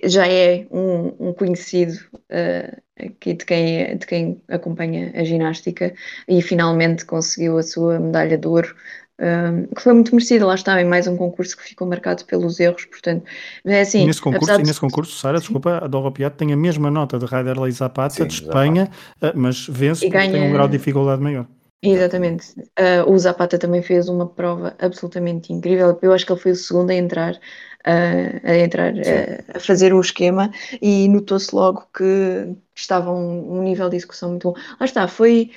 [0.05, 5.95] já é um, um conhecido uh, aqui de quem, de quem acompanha a ginástica
[6.29, 8.75] e finalmente conseguiu a sua medalha de ouro
[9.19, 12.61] um, que foi muito merecida, lá está, em mais um concurso que ficou marcado pelos
[12.61, 13.25] erros, portanto,
[13.65, 14.03] é assim...
[14.03, 14.63] E nesse concurso, de...
[14.65, 18.27] nesse concurso Sara, desculpa, a Dora Piat tem a mesma nota de Raiderley Zapata Sim,
[18.27, 18.99] de Espanha, Zapata.
[19.23, 20.31] Ah, mas vence e ganha...
[20.31, 21.47] tem um grau de dificuldade maior.
[21.83, 22.53] Exatamente.
[22.79, 25.99] Uh, o Zapata também fez uma prova absolutamente incrível.
[26.03, 29.93] Eu acho que ele foi o segundo a entrar, uh, a entrar uh, a fazer
[29.93, 34.61] o esquema e notou-se logo que estava um, um nível de execução muito bom.
[34.81, 35.51] Lá está, foi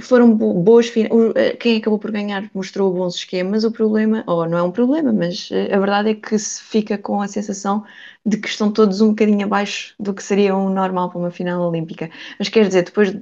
[0.00, 0.92] foram boas
[1.34, 5.12] eh, quem acabou por ganhar mostrou bons esquemas o problema ou não é um problema
[5.12, 7.84] mas a verdade é que se fica com a sensação
[8.24, 11.68] de que estão todos um bocadinho abaixo do que seria um normal para uma final
[11.68, 13.12] olímpica mas quer dizer depois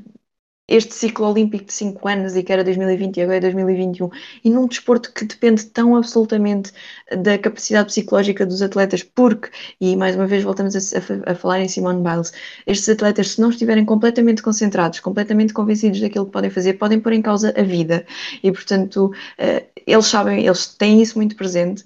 [0.70, 4.08] este ciclo olímpico de 5 anos e que era 2020 e agora é 2021,
[4.44, 6.72] e num desporto que depende tão absolutamente
[7.18, 11.60] da capacidade psicológica dos atletas, porque, e mais uma vez voltamos a, a, a falar
[11.60, 12.32] em Simone Biles,
[12.66, 17.12] estes atletas, se não estiverem completamente concentrados, completamente convencidos daquilo que podem fazer, podem pôr
[17.14, 18.06] em causa a vida,
[18.42, 21.84] e portanto, uh, eles sabem, eles têm isso muito presente,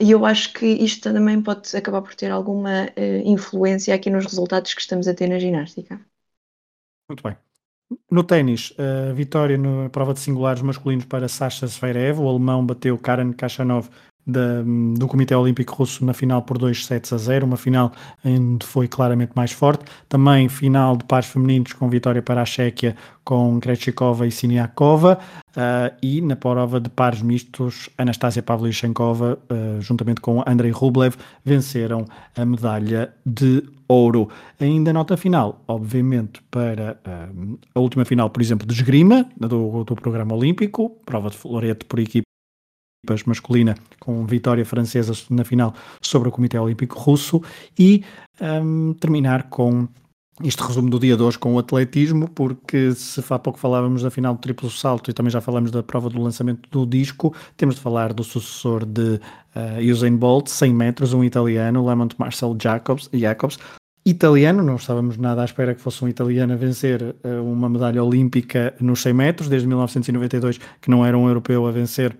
[0.00, 4.24] e eu acho que isto também pode acabar por ter alguma uh, influência aqui nos
[4.24, 6.00] resultados que estamos a ter na ginástica.
[7.08, 7.36] Muito bem.
[8.10, 12.98] No ténis, a vitória na prova de singulares masculinos para Sasha Zverev, o alemão bateu
[12.98, 13.88] Karen Khachanov
[14.26, 14.62] da,
[14.96, 17.92] do Comitê Olímpico Russo na final por 2 sets a 0, uma final
[18.24, 19.84] onde foi claramente mais forte.
[20.08, 25.18] Também final de pares femininos com vitória para a Chequia com Krejcikova e Siniakova
[25.56, 32.04] uh, e na prova de pares mistos Anastasia Pavlyuchenkova uh, juntamente com Andrei Rublev venceram
[32.36, 34.28] a medalha de ouro.
[34.60, 39.94] Ainda nota final, obviamente, para uh, a última final, por exemplo, de esgrima do, do
[39.94, 42.24] programa olímpico, prova de florete por equipe
[43.26, 47.42] masculina com vitória francesa na final sobre o Comitê Olímpico Russo
[47.78, 48.04] e
[48.40, 49.88] um, terminar com
[50.42, 54.10] este resumo do dia de hoje com o atletismo, porque se há pouco falávamos da
[54.10, 57.76] final do triplo salto e também já falamos da prova do lançamento do disco, temos
[57.76, 59.20] de falar do sucessor de
[59.54, 63.58] uh, Usain Bolt, 100 metros, um italiano, Lamont Marcel Jacobs, Jacobs
[64.04, 68.02] italiano, não estávamos nada à espera que fosse um italiano a vencer uh, uma medalha
[68.02, 72.16] olímpica nos 100 metros, desde 1992 que não era um europeu a vencer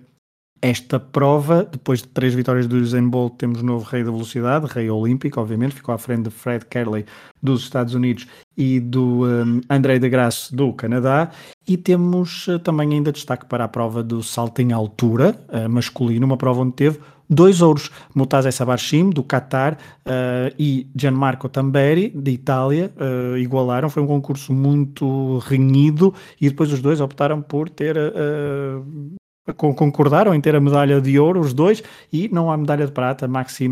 [0.61, 4.89] esta prova, depois de três vitórias do Usain Bolt, temos novo rei da velocidade, rei
[4.89, 7.05] olímpico, obviamente, ficou à frente de Fred Kerley
[7.41, 8.25] dos Estados Unidos
[8.57, 11.29] e do um, André de Grasse do Canadá.
[11.67, 16.25] E temos uh, também ainda destaque para a prova do salto em altura uh, masculino,
[16.25, 22.31] uma prova onde teve dois ouros, Mutaz Sabarshim, do Qatar, uh, e Gianmarco Tamberi, de
[22.31, 23.89] Itália, uh, igualaram.
[23.89, 29.15] Foi um concurso muito renhido e depois os dois optaram por ter uh,
[29.53, 33.27] concordaram em ter a medalha de ouro, os dois, e não há medalha de prata.
[33.27, 33.67] Maxim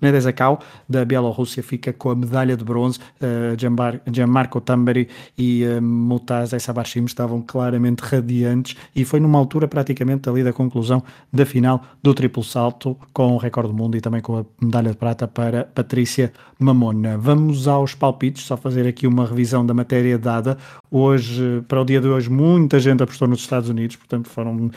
[0.00, 2.98] Nedezakau, da Bielorrússia, fica com a medalha de bronze.
[3.20, 10.28] Uh, Gianmarco Tamberi e uh, Mutaz Essabarshim estavam claramente radiantes e foi numa altura praticamente
[10.28, 14.20] ali da conclusão da final do triplo salto, com o recorde do mundo e também
[14.20, 17.16] com a medalha de prata para Patrícia Mamona.
[17.16, 20.58] Vamos aos palpites, só fazer aqui uma revisão da matéria dada.
[20.90, 24.70] Hoje, para o dia de hoje, muita gente apostou nos Estados Unidos, portanto foram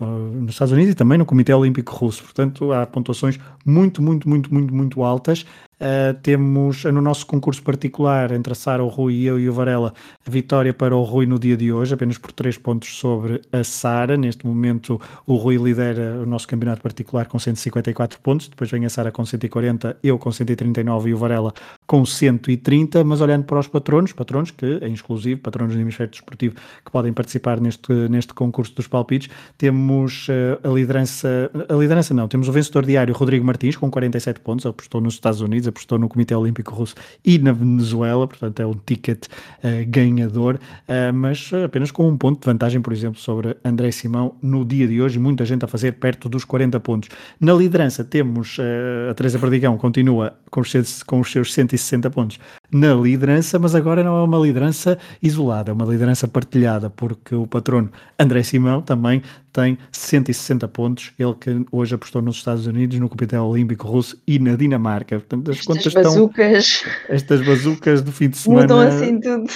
[0.00, 2.22] uh, nos Estados Unidos e também no Comitê Olímpico Russo.
[2.22, 5.46] Portanto, há pontuações muito, muito, muito, muito, muito altas.
[5.78, 9.52] Uh, temos no nosso concurso particular entre a Sara, o Rui e eu e o
[9.52, 9.92] Varela,
[10.26, 13.62] a vitória para o Rui no dia de hoje, apenas por 3 pontos sobre a
[13.62, 14.16] Sara.
[14.16, 18.88] Neste momento, o Rui lidera o nosso campeonato particular com 154 pontos, depois vem a
[18.88, 21.52] Sara com 140, eu com 139 e o Varela
[21.86, 23.04] com 130.
[23.04, 27.12] Mas olhando para os patronos, patronos que em exclusivo, patronos do hemisfério desportivo que podem
[27.12, 32.52] participar neste, neste concurso dos palpites, temos uh, a liderança, a liderança não, temos o
[32.52, 36.74] vencedor diário Rodrigo Martins com 47 pontos, apostou nos Estados Unidos apostou no Comitê Olímpico
[36.74, 42.16] Russo e na Venezuela, portanto é um ticket uh, ganhador, uh, mas apenas com um
[42.16, 45.68] ponto de vantagem, por exemplo, sobre André Simão no dia de hoje, muita gente a
[45.68, 47.08] fazer perto dos 40 pontos.
[47.40, 52.38] Na liderança temos uh, a Teresa Perdigão, continua com os, com os seus 160 pontos,
[52.70, 57.46] na liderança, mas agora não é uma liderança isolada, é uma liderança partilhada, porque o
[57.46, 63.08] patrono André Simão também tem 160 pontos, ele que hoje apostou nos Estados Unidos, no
[63.08, 65.18] Comitê Olímpico Russo e na Dinamarca.
[65.18, 66.64] Portanto, as estas contas bazucas.
[66.64, 68.62] Estão, estas bazucas do fim de semana.
[68.62, 69.46] Mudam assim tudo.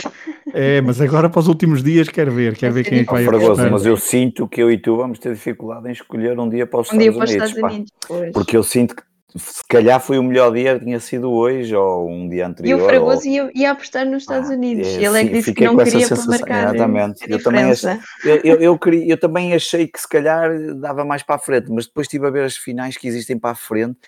[0.53, 3.27] É, mas agora para os últimos dias quer ver, quer ver quem é que vai
[3.27, 3.71] apostar.
[3.71, 6.81] Mas eu sinto que eu e tu vamos ter dificuldade em escolher um dia para
[6.81, 7.39] os um Estados dia Unidos.
[7.39, 7.91] Para os Estados Unidos
[8.33, 9.03] porque eu sinto que
[9.37, 12.79] se calhar foi o melhor dia, tinha sido hoje ou um dia anterior.
[12.79, 13.33] E o Fragoso ou...
[13.33, 14.87] ia, ia apostar nos Estados ah, Unidos.
[14.87, 16.75] É, Ele é que disse que não queria para marcar.
[16.75, 17.31] Exatamente.
[17.31, 21.23] Eu também, achei, eu, eu, eu, queria, eu também achei que se calhar dava mais
[21.23, 23.99] para a frente, mas depois estive a ver as finais que existem para a frente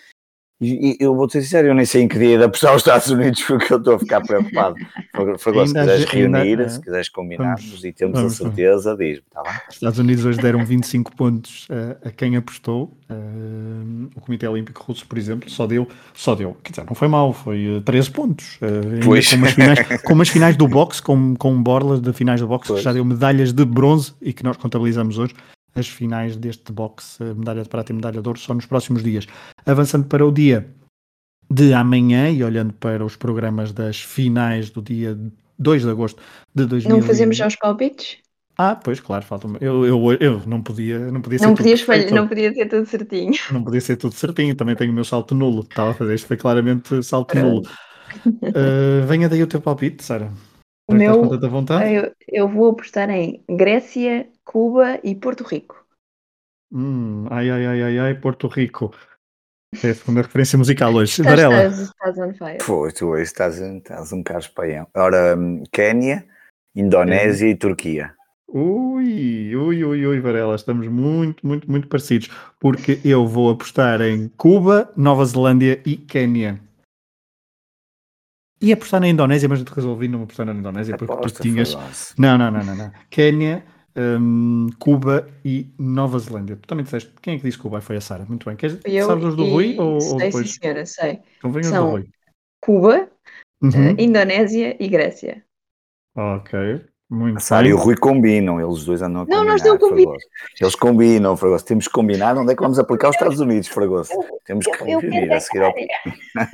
[0.62, 3.08] e, eu vou ser sincero, eu nem sei em que dia de apostar os Estados
[3.08, 4.76] Unidos porque eu estou a ficar preocupado.
[5.38, 9.42] Fragoso, se quiseres reunir, ainda, se quiseres combinarmos e temos vamos, a certeza, diz-me, está
[9.42, 9.52] bem?
[9.68, 12.96] Os Estados Unidos hoje deram 25 pontos a, a quem apostou.
[13.10, 17.08] Uh, o Comitê Olímpico Russo, por exemplo, só deu, só deu, quer dizer, não foi
[17.08, 18.56] mal, foi 13 eh, pontos.
[18.56, 19.28] Uh, pois.
[19.28, 22.68] Com umas, finais, com umas finais do boxe, com, com borlas de finais do boxe,
[22.68, 22.80] pois.
[22.80, 25.34] que já deu medalhas de bronze e que nós contabilizamos hoje
[25.74, 29.26] as finais deste boxe, medalha de prata e medalha de ouro, só nos próximos dias.
[29.66, 30.68] Avançando para o dia
[31.50, 35.18] de amanhã e olhando para os programas das finais do dia
[35.58, 36.22] 2 de agosto
[36.54, 37.00] de 2020.
[37.00, 38.18] Não fazemos já os palpites?
[38.56, 42.10] Ah, pois, claro, falta eu, eu, eu não podia não podia ser não podias falha,
[42.10, 43.32] não podia ser tudo certinho.
[43.50, 45.62] Não podia ser tudo certinho, também tenho o meu salto nulo.
[45.62, 47.62] Estava a fazer isto, foi claramente salto nulo.
[48.26, 50.30] Uh, venha daí o teu palpite, Sara.
[50.88, 55.86] O meu, eu, eu vou apostar em Grécia, Cuba e Porto Rico.
[56.72, 58.92] Hum, ai, ai, ai, ai, ai, Porto Rico.
[59.82, 61.12] É a segunda referência musical hoje.
[61.12, 61.64] Estás, Varela.
[61.64, 62.58] Estás, estás on fire.
[62.64, 64.86] Pô, tu hoje estás, estás um bocado espaião.
[64.94, 66.26] Ora, hum, Quénia,
[66.74, 67.50] Indonésia é.
[67.50, 68.14] e Turquia.
[68.48, 72.28] Ui, ui, ui, ui, Varela, estamos muito, muito, muito parecidos.
[72.60, 76.60] Porque eu vou apostar em Cuba, Nova Zelândia e Quénia.
[78.62, 81.76] E apostar na Indonésia, mas resolvi não apostar na Indonésia porque tu tinhas.
[82.16, 82.92] Não, não, não, não, não.
[83.10, 83.64] Quénia,
[83.96, 86.56] um, Cuba e Nova Zelândia.
[86.56, 87.12] Tu também disseste.
[87.20, 87.80] Quem é que disse Cuba?
[87.80, 88.24] Foi a Sara.
[88.24, 88.56] Muito bem.
[88.56, 89.76] Queres, eu sabes os do Rui?
[89.78, 90.50] Ou, sei, ou depois?
[90.50, 91.20] sim, senhora, sei.
[91.38, 92.08] Então venham São do Rui.
[92.60, 93.08] Cuba,
[93.60, 93.70] uhum.
[93.70, 95.44] uh, Indonésia e Grécia.
[96.14, 96.84] Ok.
[97.12, 100.22] Muito a Sara e o Rui combinam, eles dois andam a Não, nós não combinamos.
[100.58, 101.62] Eles combinam, Fragoso.
[101.62, 104.10] Temos que combinar onde é que vamos aplicar os Estados Unidos, Fragoso.
[104.46, 105.74] Temos que reunir a seguir ao.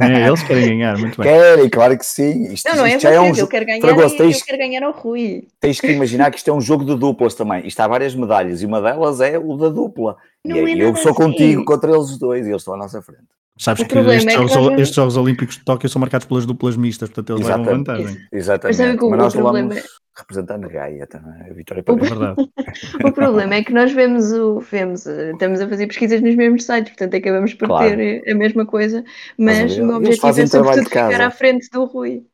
[0.01, 1.31] É, eles querem ganhar, muito bem.
[1.31, 2.53] Querem, claro que sim.
[2.53, 3.33] Isto, não, não é já é um...
[3.37, 4.41] eu quero ganhar Fragoso, tens...
[4.41, 5.47] eu quero ganhar ao Rui.
[5.61, 7.65] Tens que imaginar que isto é um jogo de duplas também.
[7.65, 10.17] Isto há várias medalhas e uma delas é o da dupla.
[10.45, 11.23] Não e é eu sou assim.
[11.23, 13.23] contigo contra eles dois e eles estão à nossa frente.
[13.57, 16.77] Sabes que, estes, é que jogos, estes, Jogos, Olímpicos de Tóquio são marcados pelas duplas
[16.77, 18.17] mistas, portanto eles levam vantagem.
[18.33, 18.79] Exatamente.
[18.79, 19.69] Mas, Mas nós problema...
[19.69, 19.85] vamos
[20.19, 21.99] representar na Gaia também, a vitória para o...
[21.99, 22.51] É verdade.
[23.05, 26.91] o problema é que nós vemos o vemos, estamos a fazer pesquisas nos mesmos sites,
[26.91, 27.97] portanto acabamos por claro.
[27.97, 29.05] ter a mesma coisa,
[29.39, 32.25] mas, mas o meu objetivo é sobretudo ficar à frente do Rui.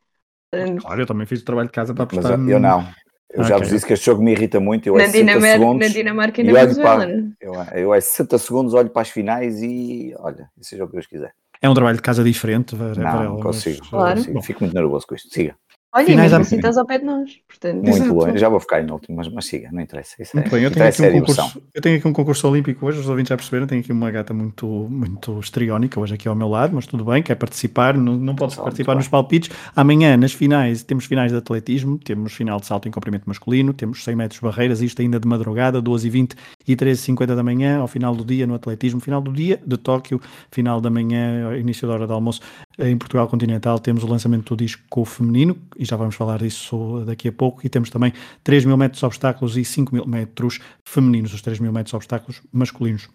[0.80, 2.38] Claro, eu também fiz o trabalho de casa para apostar.
[2.38, 2.86] Mas eu não.
[3.34, 3.48] Eu okay.
[3.48, 4.86] já vos disse que este jogo me irrita muito.
[4.86, 7.08] Eu na, Dinamarca, segundos, na Dinamarca e na Venezuela.
[7.40, 11.06] Eu, eu é 60 segundos, olho para as finais e olha, seja o que Deus
[11.06, 11.34] quiser.
[11.60, 13.24] É um trabalho de casa diferente, Varela.
[13.24, 13.78] Não, não consigo.
[13.80, 14.16] Mas, claro.
[14.16, 14.42] consigo.
[14.42, 15.32] Fico muito nervoso com isto.
[15.32, 15.56] Siga.
[15.96, 17.38] Olha, Finais mesmo assim estás ao pé de nós.
[17.46, 20.20] Portanto, muito longe, já vou ficar em último, mas, mas siga, não interessa.
[20.20, 22.86] Isso muito é, bem, eu tenho, aqui um concurso, eu tenho aqui um concurso olímpico
[22.86, 26.34] hoje, os ouvintes já perceberam, tenho aqui uma gata muito, muito estriónica hoje aqui ao
[26.34, 29.56] meu lado, mas tudo bem, quer participar, não, não pode participar nos palpites.
[29.76, 34.02] Amanhã, nas finais, temos finais de atletismo, temos final de salto em comprimento masculino, temos
[34.02, 36.32] 100 metros barreiras, isto ainda de madrugada, 2h20
[36.66, 40.20] e 13h50 da manhã, ao final do dia no atletismo, final do dia de Tóquio,
[40.50, 42.40] final da manhã, início da hora de almoço,
[42.78, 47.28] em Portugal continental temos o lançamento do disco feminino, e já vamos falar disso daqui
[47.28, 51.32] a pouco, e temos também 3 mil metros de obstáculos e 5 mil metros femininos,
[51.32, 53.08] os 3 mil metros de obstáculos masculinos.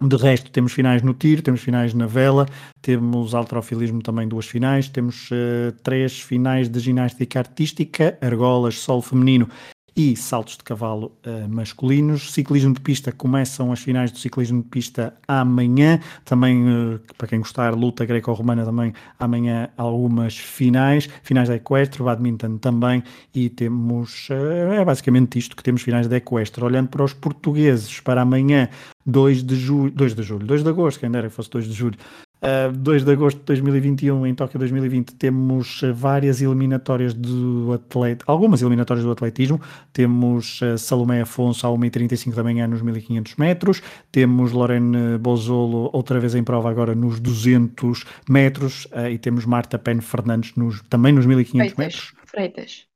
[0.00, 2.46] De resto, temos finais no tiro, temos finais na vela,
[2.82, 9.48] temos alterofilismo também duas finais, temos uh, três finais de ginástica artística, argolas, solo feminino
[9.96, 12.32] e saltos de cavalo uh, masculinos.
[12.32, 15.98] Ciclismo de pista começam as finais do ciclismo de pista amanhã.
[16.22, 21.08] Também, uh, para quem gostar, luta greco-romana também amanhã algumas finais.
[21.22, 23.02] Finais de equestre, badminton também.
[23.34, 26.62] E temos, uh, é basicamente isto que temos finais de equestre.
[26.62, 28.68] Olhando para os portugueses, para amanhã,
[29.06, 31.72] 2 de julho, 2 de julho, 2 de agosto, quem dera que fosse 2 de
[31.72, 31.96] julho,
[32.36, 38.24] Uh, 2 de agosto de 2021, em Tóquio 2020, temos uh, várias eliminatórias do atleta,
[38.28, 39.60] algumas eliminatórias do atletismo.
[39.92, 43.82] Temos uh, Salomé Afonso à 1h35 da manhã nos 1500 metros.
[44.12, 48.84] Temos Lorene Bozolo outra vez em prova agora nos 200 metros.
[48.86, 52.14] Uh, e temos Marta Pen Fernandes nos, também nos 1500 Freitas, metros.
[52.26, 52.86] Freitas.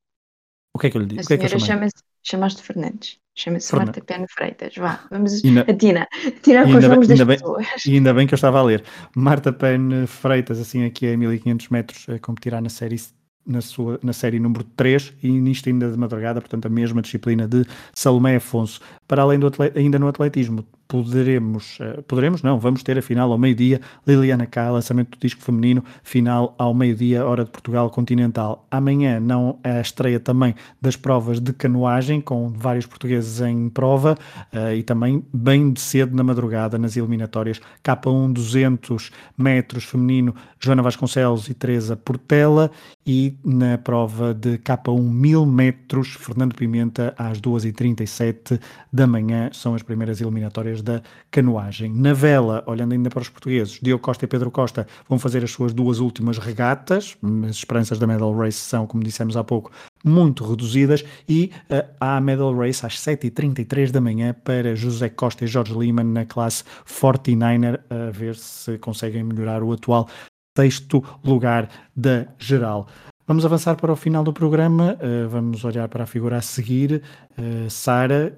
[0.74, 1.20] O que é que eu lhe digo?
[1.20, 1.90] A o que é que eu
[2.22, 3.18] chamaste Fernandes.
[3.40, 4.74] Chama-se Marta Pena Freitas.
[4.76, 5.42] Vá, vamos.
[5.42, 6.06] Ainda, a Tina.
[6.42, 7.66] Tina com os nomes das bem, pessoas.
[7.86, 8.84] E ainda bem que eu estava a ler.
[9.16, 13.00] Marta Pena Freitas, assim aqui a 1500 metros, a competirá na série
[13.46, 17.48] na, sua, na série número 3 e nisto ainda de madrugada, portanto a mesma disciplina
[17.48, 17.64] de
[17.94, 18.78] Salomé Afonso.
[19.08, 23.38] Para além do ainda no atletismo, poderemos, uh, poderemos não, vamos ter a final ao
[23.38, 28.66] meio-dia, Liliana Cá, lançamento do disco feminino, final ao meio-dia, hora de Portugal continental.
[28.68, 34.18] Amanhã não a estreia também das provas de canoagem, com vários portugueses em prova,
[34.52, 37.60] uh, e também bem cedo na madrugada nas eliminatórias.
[37.84, 42.68] K1 200 metros feminino, Joana Vasconcelos e Teresa Portela,
[43.06, 48.60] e na prova de K1 1000 metros, Fernando Pimenta às 2h37
[48.92, 51.92] da manhã, são as primeiras eliminatórias da canoagem.
[51.92, 55.50] Na vela, olhando ainda para os portugueses, Diogo Costa e Pedro Costa vão fazer as
[55.50, 57.16] suas duas últimas regatas.
[57.48, 59.70] As esperanças da Medal Race são, como dissemos há pouco,
[60.04, 65.44] muito reduzidas e uh, há a Medal Race às 7h33 da manhã para José Costa
[65.44, 70.08] e Jorge Lima na classe 49er, a ver se conseguem melhorar o atual
[70.56, 72.86] sexto lugar da geral.
[73.26, 77.02] Vamos avançar para o final do programa, uh, vamos olhar para a figura a seguir.
[77.38, 78.34] Uh, Sara,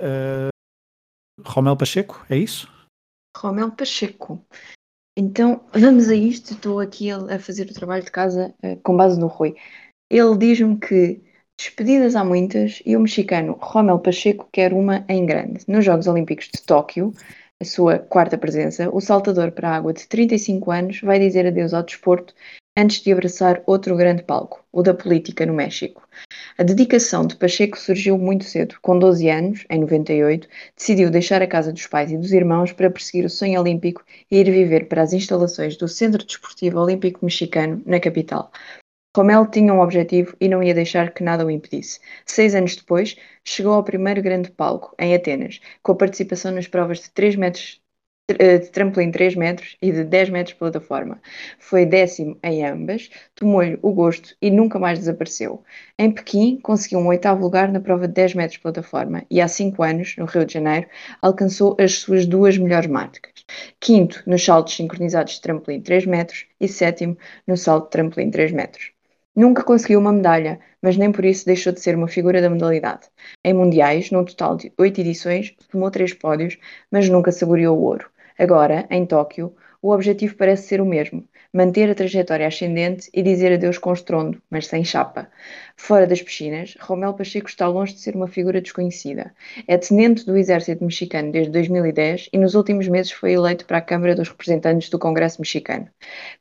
[1.40, 2.68] Romel Pacheco, é isso?
[3.36, 4.44] Romel Pacheco.
[5.16, 6.54] Então, vamos a isto.
[6.54, 9.54] Estou aqui a fazer o trabalho de casa uh, com base no Rui.
[10.10, 11.22] Ele diz-me que
[11.58, 15.64] despedidas há muitas e o mexicano Romel Pacheco quer uma em grande.
[15.68, 17.12] Nos Jogos Olímpicos de Tóquio,
[17.60, 21.72] a sua quarta presença, o saltador para a água de 35 anos vai dizer adeus
[21.72, 22.34] ao desporto
[22.76, 26.02] antes de abraçar outro grande palco, o da política no México.
[26.56, 28.76] A dedicação de Pacheco surgiu muito cedo.
[28.80, 32.90] Com 12 anos, em 98, decidiu deixar a casa dos pais e dos irmãos para
[32.90, 37.82] perseguir o sonho olímpico e ir viver para as instalações do Centro Desportivo Olímpico Mexicano,
[37.84, 38.50] na capital.
[39.14, 42.00] Romel tinha um objetivo e não ia deixar que nada o impedisse.
[42.24, 43.14] Seis anos depois,
[43.44, 47.81] chegou ao primeiro grande palco, em Atenas, com a participação nas provas de 3 metros
[48.30, 51.20] de trampolim 3 metros e de 10 metros de plataforma.
[51.58, 55.62] Foi décimo em ambas, tomou-lhe o gosto e nunca mais desapareceu.
[55.98, 59.48] Em Pequim, conseguiu um oitavo lugar na prova de 10 metros de plataforma e há
[59.48, 60.86] 5 anos, no Rio de Janeiro,
[61.20, 63.32] alcançou as suas duas melhores marcas.
[63.80, 67.16] Quinto nos saltos sincronizados de trampolim 3 metros e sétimo
[67.46, 68.92] no salto de trampolim 3 metros.
[69.34, 73.08] Nunca conseguiu uma medalha, mas nem por isso deixou de ser uma figura da modalidade.
[73.42, 76.58] Em mundiais, num total de oito edições, tomou três pódios,
[76.90, 78.11] mas nunca saboreou o ouro.
[78.42, 83.52] Agora, em Tóquio, o objetivo parece ser o mesmo: manter a trajetória ascendente e dizer
[83.52, 85.30] adeus com estrondo, mas sem chapa.
[85.76, 89.32] Fora das piscinas, Romel Pacheco está longe de ser uma figura desconhecida.
[89.68, 93.80] É tenente do exército mexicano desde 2010 e nos últimos meses foi eleito para a
[93.80, 95.88] Câmara dos Representantes do Congresso mexicano.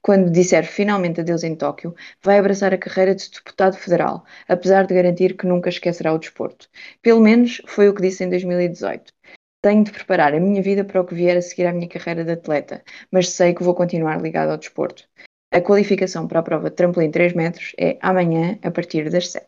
[0.01, 1.93] Quando disser finalmente adeus em Tóquio,
[2.23, 6.67] vai abraçar a carreira de deputado federal, apesar de garantir que nunca esquecerá o desporto.
[6.99, 9.13] Pelo menos foi o que disse em 2018.
[9.61, 12.25] Tenho de preparar a minha vida para o que vier a seguir à minha carreira
[12.25, 15.03] de atleta, mas sei que vou continuar ligado ao desporto.
[15.51, 19.45] A qualificação para a prova de trampolim 3 metros é amanhã, a partir das 7.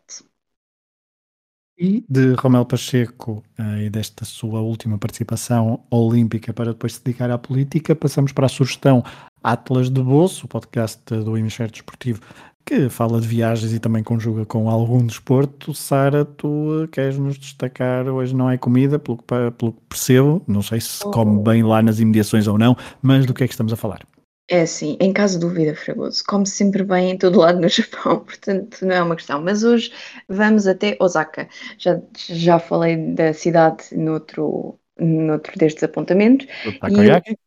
[1.76, 7.30] E de Romel Pacheco uh, e desta sua última participação olímpica para depois se dedicar
[7.32, 9.02] à política, passamos para a sugestão
[9.42, 12.20] Atlas de Bolso, o podcast do Hemisfério Desportivo
[12.64, 15.74] que fala de viagens e também conjuga com algum desporto.
[15.74, 20.62] Sara, tu queres nos destacar hoje não é comida, pelo que, pelo que percebo, não
[20.62, 21.10] sei se oh.
[21.10, 24.00] come bem lá nas imediações ou não, mas do que é que estamos a falar?
[24.48, 28.20] É assim, em caso de dúvida, Fragoso, come sempre bem em todo lado no Japão,
[28.20, 29.42] portanto não é uma questão.
[29.42, 29.90] Mas hoje
[30.28, 31.48] vamos até Osaka.
[31.78, 36.46] Já, já falei da cidade noutro, noutro destes apontamenros.
[36.66, 37.38] O Takoyaki?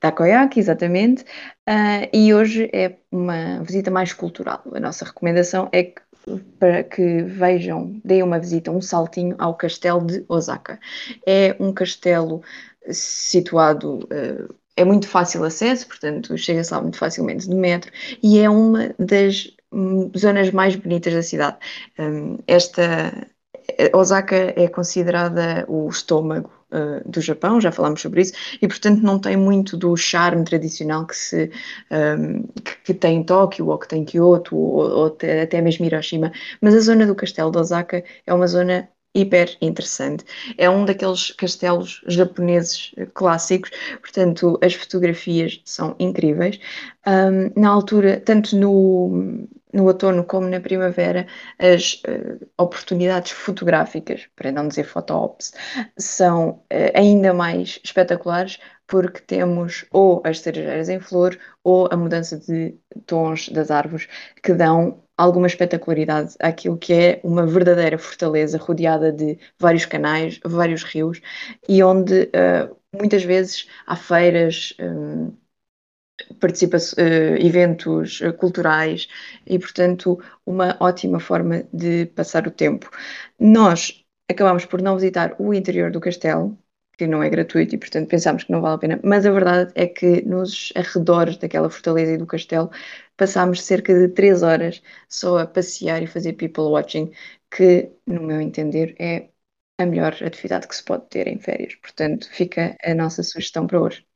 [0.00, 1.22] Takoyaki, exatamente.
[1.68, 4.62] Uh, e hoje é uma visita mais cultural.
[4.72, 6.02] A nossa recomendação é que
[6.58, 10.78] para que vejam, deem uma visita, um saltinho ao castelo de Osaka.
[11.26, 12.42] É um castelo
[12.90, 17.92] situado, uh, é muito fácil acesso, portanto chega-se lá muito facilmente de metro,
[18.22, 19.50] e é uma das
[20.16, 21.58] zonas mais bonitas da cidade.
[21.98, 23.28] Um, esta
[23.92, 29.18] Osaka é considerada o estômago uh, do Japão, já falámos sobre isso, e portanto não
[29.18, 31.50] tem muito do charme tradicional que, se,
[31.90, 36.74] um, que, que, tem Tóquio, ou que tem Kyoto, ou, ou até mesmo Hiroshima, mas
[36.74, 40.24] a zona do castelo de Osaka é uma zona hiper interessante.
[40.58, 46.58] É um daqueles castelos japoneses clássicos, portanto, as fotografias são incríveis.
[47.06, 51.26] Um, na altura, tanto no, no outono como na primavera,
[51.58, 55.52] as uh, oportunidades fotográficas, para não dizer photo-ops,
[55.98, 62.38] são uh, ainda mais espetaculares porque temos ou as cerejeiras em flor ou a mudança
[62.38, 64.08] de tons das árvores
[64.42, 70.82] que dão alguma espetacularidade àquilo que é uma verdadeira fortaleza rodeada de vários canais, vários
[70.82, 71.20] rios
[71.68, 75.32] e onde uh, muitas vezes há feiras um,
[76.40, 79.08] participa uh, eventos culturais
[79.46, 82.90] e, portanto, uma ótima forma de passar o tempo.
[83.38, 86.58] Nós acabamos por não visitar o interior do castelo,
[86.96, 89.72] que não é gratuito e, portanto, pensámos que não vale a pena, mas a verdade
[89.74, 92.70] é que nos arredores daquela fortaleza e do castelo
[93.16, 97.12] passámos cerca de três horas só a passear e fazer people watching,
[97.50, 99.30] que, no meu entender, é
[99.78, 101.74] a melhor atividade que se pode ter em férias.
[101.76, 104.06] Portanto, fica a nossa sugestão para hoje.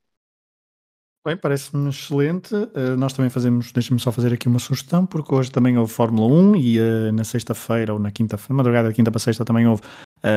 [1.26, 2.54] Bem, parece-me excelente.
[2.54, 6.32] Uh, nós também fazemos, deixa-me só fazer aqui uma sugestão, porque hoje também houve Fórmula
[6.32, 9.82] 1 e uh, na sexta-feira ou na quinta-feira, madrugada de quinta para sexta também houve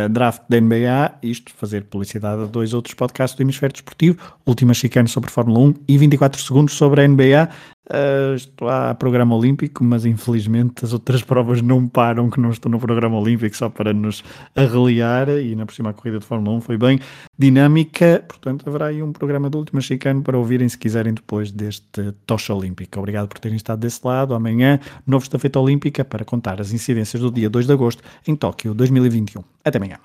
[0.10, 5.08] draft da NBA, isto fazer publicidade a dois outros podcasts do Hemisfério Desportivo, Última Chicane
[5.08, 7.50] sobre Fórmula 1 e 24 segundos sobre a NBA.
[7.92, 12.72] Uh, estou a programa olímpico, mas infelizmente as outras provas não param que não estou
[12.72, 14.24] no programa olímpico só para nos
[14.56, 17.02] arreliar e na próxima corrida de Fórmula 1 foi bem
[17.38, 22.14] dinâmica, portanto haverá aí um programa do Última Chicane para ouvirem se quiserem depois deste
[22.26, 22.98] tocha olímpica.
[22.98, 24.34] Obrigado por terem estado desse lado.
[24.34, 28.74] Amanhã, novo estafeta olímpica para contar as incidências do dia 2 de agosto em Tóquio
[28.74, 29.44] 2021.
[29.66, 29.98] Até amanhã.